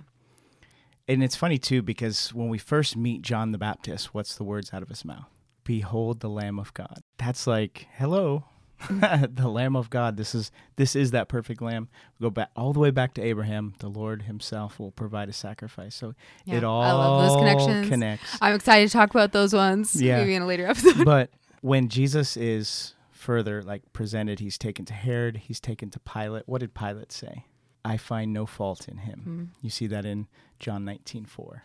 And 1.08 1.24
it's 1.24 1.36
funny 1.36 1.58
too 1.58 1.82
because 1.82 2.34
when 2.34 2.50
we 2.50 2.58
first 2.58 2.98
meet 2.98 3.22
John 3.22 3.52
the 3.52 3.58
Baptist, 3.58 4.14
what's 4.14 4.36
the 4.36 4.44
words 4.44 4.72
out 4.74 4.82
of 4.82 4.90
his 4.90 5.06
mouth? 5.06 5.26
Behold 5.64 6.20
the 6.22 6.30
Lamb 6.30 6.60
of 6.60 6.74
God. 6.74 7.02
That's 7.18 7.46
like, 7.48 7.88
hello, 7.94 8.46
the 8.90 9.48
Lamb 9.48 9.76
of 9.76 9.90
God. 9.90 10.18
This 10.18 10.34
is 10.36 10.52
this 10.76 10.96
is 10.96 11.12
that 11.12 11.28
perfect 11.30 11.62
Lamb. 11.62 11.88
We 12.20 12.26
go 12.26 12.30
back 12.30 12.50
all 12.56 12.74
the 12.74 12.80
way 12.80 12.92
back 12.92 13.14
to 13.16 13.22
Abraham. 13.22 13.74
The 13.80 13.88
Lord 13.90 14.24
Himself 14.24 14.80
will 14.80 14.92
provide 14.92 15.30
a 15.30 15.34
sacrifice. 15.34 15.96
So 15.96 16.14
Yeah, 16.46 16.58
it 16.58 16.64
all 16.64 16.82
I 16.82 16.92
love 16.92 17.28
those 17.30 17.38
connections. 17.38 17.90
connects. 17.90 18.38
I'm 18.42 18.56
excited 18.56 18.88
to 18.88 18.94
talk 18.94 19.10
about 19.12 19.32
those 19.32 19.54
ones. 19.54 20.02
Yeah. 20.02 20.18
Maybe 20.18 20.36
in 20.36 20.42
a 20.42 20.46
later 20.46 20.66
episode. 20.70 21.06
but 21.06 21.30
when 21.62 21.88
Jesus 21.90 22.36
is 22.38 22.94
further 23.28 23.62
like 23.62 23.84
presented, 23.92 24.40
he's 24.40 24.58
taken 24.58 24.86
to 24.86 24.94
Herod, 24.94 25.36
he's 25.48 25.60
taken 25.60 25.90
to 25.90 26.00
Pilate. 26.00 26.44
What 26.46 26.62
did 26.62 26.74
Pilate 26.74 27.12
say? 27.12 27.44
I 27.84 27.98
find 27.98 28.32
no 28.32 28.46
fault 28.46 28.88
in 28.88 29.00
him. 29.00 29.52
You 29.62 29.70
see 29.70 29.86
that 29.88 30.06
in 30.06 30.28
John 30.62 30.86
19:4. 30.86 31.62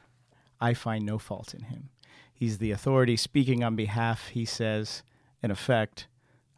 I 0.60 0.74
find 0.74 1.06
no 1.06 1.18
fault 1.18 1.54
in 1.54 1.62
him. 1.64 1.90
He's 2.34 2.58
the 2.58 2.72
authority 2.72 3.16
speaking 3.16 3.62
on 3.62 3.76
behalf. 3.76 4.28
He 4.28 4.44
says, 4.44 5.04
in 5.40 5.52
effect, 5.52 6.08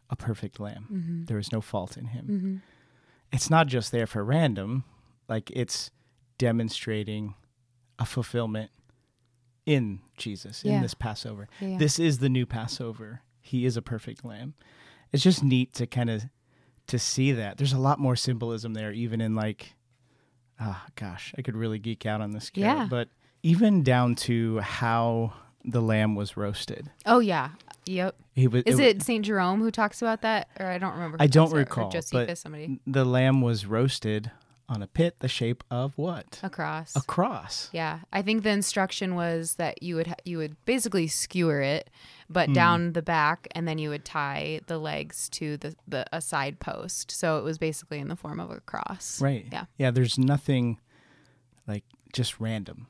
a 0.08 0.16
perfect 0.16 0.58
lamb. 0.58 1.24
There 1.28 1.38
is 1.38 1.52
no 1.52 1.60
fault 1.60 1.98
in 1.98 2.06
him. 2.06 2.24
Mm-hmm. 2.26 2.56
It's 3.30 3.50
not 3.50 3.66
just 3.66 3.92
there 3.92 4.06
for 4.06 4.24
random, 4.24 4.84
like 5.28 5.50
it's 5.50 5.90
demonstrating 6.38 7.34
a 7.98 8.06
fulfillment 8.06 8.70
in 9.66 10.00
Jesus 10.16 10.64
Yeah. 10.64 10.76
in 10.76 10.82
this 10.82 10.94
Passover. 10.94 11.46
Yeah. 11.60 11.76
This 11.78 11.98
is 11.98 12.18
the 12.20 12.28
new 12.30 12.46
Passover. 12.46 13.20
He 13.42 13.66
is 13.66 13.76
a 13.76 13.82
perfect 13.82 14.24
lamb. 14.24 14.54
It's 15.14 15.22
just 15.22 15.42
neat 15.44 15.72
to 15.74 15.86
kind 15.86 16.10
of 16.10 16.24
to 16.88 16.98
see 16.98 17.32
that. 17.32 17.56
There's 17.56 17.72
a 17.72 17.78
lot 17.78 17.98
more 17.98 18.16
symbolism 18.16 18.74
there, 18.74 18.92
even 18.92 19.20
in 19.20 19.34
like, 19.34 19.74
ah, 20.60 20.84
gosh, 20.96 21.32
I 21.38 21.42
could 21.42 21.56
really 21.56 21.78
geek 21.78 22.04
out 22.04 22.20
on 22.20 22.32
this. 22.32 22.50
Yeah. 22.54 22.86
but 22.90 23.08
even 23.42 23.82
down 23.82 24.16
to 24.16 24.58
how 24.58 25.32
the 25.64 25.80
lamb 25.80 26.14
was 26.14 26.36
roasted. 26.36 26.90
Oh 27.06 27.20
yeah. 27.20 27.50
Yep. 27.86 28.16
He 28.34 28.48
was. 28.48 28.62
Is 28.64 28.76
wa- 28.78 28.84
it 28.84 29.02
Saint 29.02 29.24
Jerome 29.24 29.60
who 29.60 29.70
talks 29.70 30.02
about 30.02 30.22
that, 30.22 30.48
or 30.58 30.66
I 30.66 30.78
don't 30.78 30.94
remember? 30.94 31.16
I 31.20 31.26
don't 31.26 31.48
about 31.48 31.56
it, 31.56 31.60
recall, 31.60 31.90
Josephus, 31.90 32.40
somebody 32.40 32.80
the 32.86 33.04
lamb 33.04 33.40
was 33.40 33.66
roasted 33.66 34.30
on 34.68 34.82
a 34.82 34.86
pit 34.86 35.16
the 35.20 35.28
shape 35.28 35.62
of 35.70 35.96
what? 35.96 36.40
A 36.42 36.50
cross. 36.50 36.96
A 36.96 37.02
cross. 37.02 37.68
Yeah, 37.72 38.00
I 38.12 38.22
think 38.22 38.42
the 38.42 38.50
instruction 38.50 39.14
was 39.14 39.54
that 39.56 39.82
you 39.82 39.96
would 39.96 40.06
ha- 40.08 40.14
you 40.24 40.38
would 40.38 40.56
basically 40.64 41.06
skewer 41.06 41.60
it, 41.60 41.90
but 42.28 42.48
Hmm. 42.48 42.52
down 42.54 42.92
the 42.92 43.02
back, 43.02 43.48
and 43.54 43.66
then 43.68 43.78
you 43.78 43.88
would 43.90 44.04
tie 44.04 44.60
the 44.66 44.78
legs 44.78 45.28
to 45.30 45.56
the, 45.56 45.74
the 45.86 46.04
a 46.12 46.20
side 46.20 46.60
post. 46.60 47.10
So 47.10 47.38
it 47.38 47.44
was 47.44 47.58
basically 47.58 47.98
in 47.98 48.08
the 48.08 48.16
form 48.16 48.40
of 48.40 48.50
a 48.50 48.60
cross. 48.60 49.20
Right. 49.20 49.46
Yeah. 49.52 49.64
Yeah. 49.78 49.90
There's 49.90 50.18
nothing 50.18 50.78
like 51.66 51.84
just 52.12 52.40
random. 52.40 52.86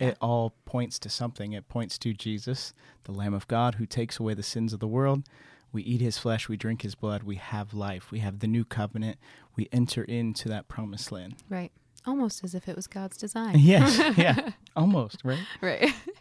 Yeah. 0.00 0.08
It 0.08 0.18
all 0.20 0.54
points 0.66 0.98
to 1.00 1.08
something. 1.08 1.52
It 1.52 1.68
points 1.68 1.98
to 1.98 2.12
Jesus, 2.12 2.74
the 3.04 3.12
Lamb 3.12 3.32
of 3.34 3.48
God 3.48 3.76
who 3.76 3.86
takes 3.86 4.18
away 4.20 4.34
the 4.34 4.42
sins 4.42 4.72
of 4.72 4.80
the 4.80 4.88
world. 4.88 5.24
We 5.72 5.82
eat 5.82 6.00
his 6.00 6.16
flesh, 6.16 6.48
we 6.48 6.56
drink 6.56 6.82
his 6.82 6.94
blood, 6.94 7.22
we 7.22 7.36
have 7.36 7.74
life. 7.74 8.10
We 8.10 8.20
have 8.20 8.38
the 8.38 8.46
new 8.46 8.64
covenant. 8.64 9.18
We 9.56 9.68
enter 9.72 10.04
into 10.04 10.48
that 10.48 10.68
promised 10.68 11.10
land. 11.12 11.36
Right. 11.48 11.72
Almost 12.06 12.44
as 12.44 12.54
if 12.54 12.68
it 12.68 12.76
was 12.76 12.86
God's 12.86 13.16
design. 13.16 13.54
yes, 13.58 13.98
yeah. 14.16 14.50
Almost, 14.76 15.22
right? 15.24 15.40
Right. 15.60 15.92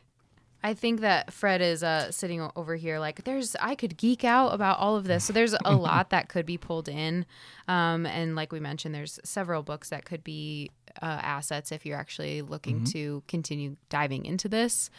I 0.65 0.73
think 0.73 1.01
that 1.01 1.31
Fred 1.31 1.61
is 1.61 1.83
uh, 1.83 2.11
sitting 2.11 2.49
over 2.55 2.75
here 2.75 2.97
like 2.97 3.23
there's 3.23 3.55
I 3.61 3.75
could 3.75 3.97
geek 3.97 4.23
out 4.23 4.47
about 4.47 4.79
all 4.79 4.95
of 4.95 5.03
this. 5.03 5.25
So 5.25 5.31
there's 5.31 5.53
a 5.63 5.75
lot 5.75 6.09
that 6.09 6.27
could 6.27 6.47
be 6.47 6.57
pulled 6.57 6.89
in, 6.89 7.27
um, 7.67 8.07
and 8.07 8.35
like 8.35 8.51
we 8.51 8.59
mentioned, 8.59 8.95
there's 8.95 9.19
several 9.23 9.61
books 9.61 9.91
that 9.91 10.05
could 10.05 10.23
be 10.23 10.71
uh, 11.03 11.19
assets 11.21 11.71
if 11.71 11.85
you're 11.85 11.99
actually 11.99 12.41
looking 12.41 12.83
to 12.85 13.21
continue 13.27 13.75
diving 13.89 14.25
into 14.25 14.49
this. 14.49 14.89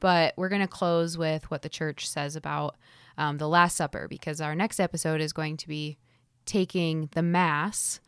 But 0.00 0.32
we're 0.38 0.48
gonna 0.48 0.66
close 0.66 1.18
with 1.18 1.50
what 1.50 1.60
the 1.60 1.68
church 1.68 2.08
says 2.08 2.34
about 2.34 2.76
um, 3.18 3.36
the 3.36 3.48
Last 3.48 3.76
Supper 3.76 4.08
because 4.08 4.40
our 4.40 4.54
next 4.54 4.80
episode 4.80 5.20
is 5.20 5.34
going 5.34 5.58
to 5.58 5.68
be 5.68 5.98
taking 6.46 7.10
the 7.12 7.22
Mass 7.22 8.00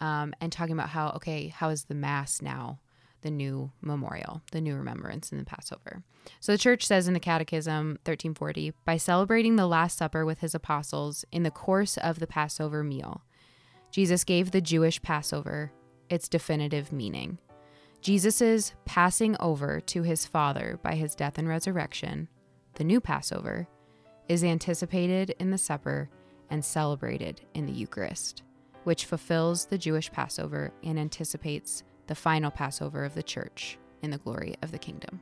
um, 0.00 0.32
and 0.40 0.50
talking 0.50 0.72
about 0.72 0.88
how 0.88 1.10
okay 1.16 1.48
how 1.48 1.68
is 1.68 1.84
the 1.84 1.94
Mass 1.94 2.40
now 2.40 2.78
the 3.24 3.30
new 3.30 3.72
memorial, 3.80 4.42
the 4.52 4.60
new 4.60 4.76
remembrance 4.76 5.32
in 5.32 5.38
the 5.38 5.44
Passover. 5.44 6.04
So 6.40 6.52
the 6.52 6.58
church 6.58 6.86
says 6.86 7.08
in 7.08 7.14
the 7.14 7.20
Catechism 7.20 7.98
1340 8.04 8.74
by 8.84 8.98
celebrating 8.98 9.56
the 9.56 9.66
Last 9.66 9.98
Supper 9.98 10.26
with 10.26 10.40
his 10.40 10.54
apostles 10.54 11.24
in 11.32 11.42
the 11.42 11.50
course 11.50 11.96
of 11.96 12.20
the 12.20 12.26
Passover 12.26 12.84
meal, 12.84 13.22
Jesus 13.90 14.24
gave 14.24 14.50
the 14.50 14.60
Jewish 14.60 15.00
Passover 15.00 15.72
its 16.10 16.28
definitive 16.28 16.92
meaning. 16.92 17.38
Jesus' 18.02 18.74
passing 18.84 19.36
over 19.40 19.80
to 19.80 20.02
his 20.02 20.26
Father 20.26 20.78
by 20.82 20.94
his 20.94 21.14
death 21.14 21.38
and 21.38 21.48
resurrection, 21.48 22.28
the 22.74 22.84
new 22.84 23.00
Passover, 23.00 23.66
is 24.28 24.44
anticipated 24.44 25.34
in 25.38 25.50
the 25.50 25.58
supper 25.58 26.10
and 26.50 26.62
celebrated 26.62 27.40
in 27.54 27.64
the 27.64 27.72
Eucharist, 27.72 28.42
which 28.84 29.06
fulfills 29.06 29.64
the 29.64 29.78
Jewish 29.78 30.12
Passover 30.12 30.72
and 30.82 30.98
anticipates 30.98 31.84
the 32.06 32.14
final 32.14 32.50
Passover 32.50 33.04
of 33.04 33.14
the 33.14 33.22
church 33.22 33.78
in 34.02 34.10
the 34.10 34.18
glory 34.18 34.56
of 34.62 34.70
the 34.70 34.78
kingdom. 34.78 35.20